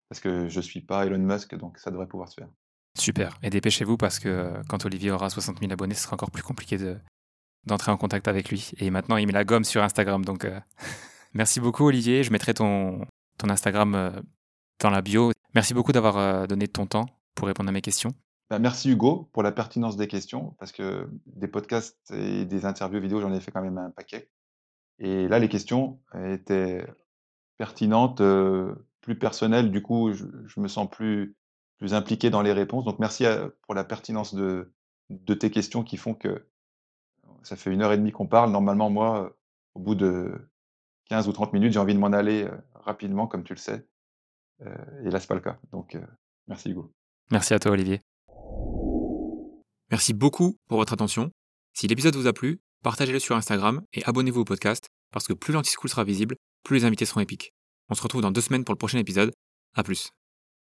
[0.09, 2.49] Parce que je suis pas Elon Musk donc ça devrait pouvoir se faire.
[2.97, 3.37] Super.
[3.43, 6.77] Et dépêchez-vous parce que, quand Olivier aura 60 000 abonnés, ce sera encore plus compliqué
[6.77, 6.97] de
[7.65, 8.71] d'entrer en contact avec lui.
[8.77, 10.61] Et maintenant il met la gomme sur Instagram donc heu,
[11.33, 13.05] merci beaucoup Olivier, je mettrai ton
[13.37, 14.11] ton Instagram, heu,
[14.79, 15.31] dans la bio.
[15.53, 18.13] Merci beaucoup d'avoir, heu, donné ton temps pour répondre à mes questions.
[18.49, 23.01] Bah, merci Hugo pour la pertinence des questions parce que des podcasts et des interviews
[23.01, 24.29] vidéo, j'en ai fait quand même un paquet
[24.99, 26.85] et là les questions étaient
[27.57, 31.35] pertinentes, heu, plus personnelles du coup je me sens plus
[31.77, 33.25] plus impliqué dans les réponses donc merci
[33.63, 34.71] pour la pertinence de
[35.09, 36.47] de tes questions qui font que
[37.43, 38.51] ça fait 1 heure et demie qu'on parle.
[38.51, 39.35] Normalement moi,
[39.75, 40.33] au bout de
[41.05, 42.47] 15 ou 30 minutes, j'ai envie de m'en aller,
[42.85, 43.85] rapidement comme tu le sais,
[44.61, 44.71] heu
[45.03, 46.05] et là c'est pas le cas donc heu,
[46.47, 46.91] merci Hugo.
[47.31, 48.01] Merci à toi Olivier.
[49.91, 51.31] Merci beaucoup pour votre attention.
[51.73, 55.53] Si l'épisode vous a plu, partagez-le sur Instagram et abonnez-vous au podcast parce que plus
[55.53, 57.53] l'Antischool sera visible, plus les invités seront épiques.
[57.89, 59.31] On se retrouve dans 2 semaines pour le prochain épisode.
[59.75, 60.09] À plus.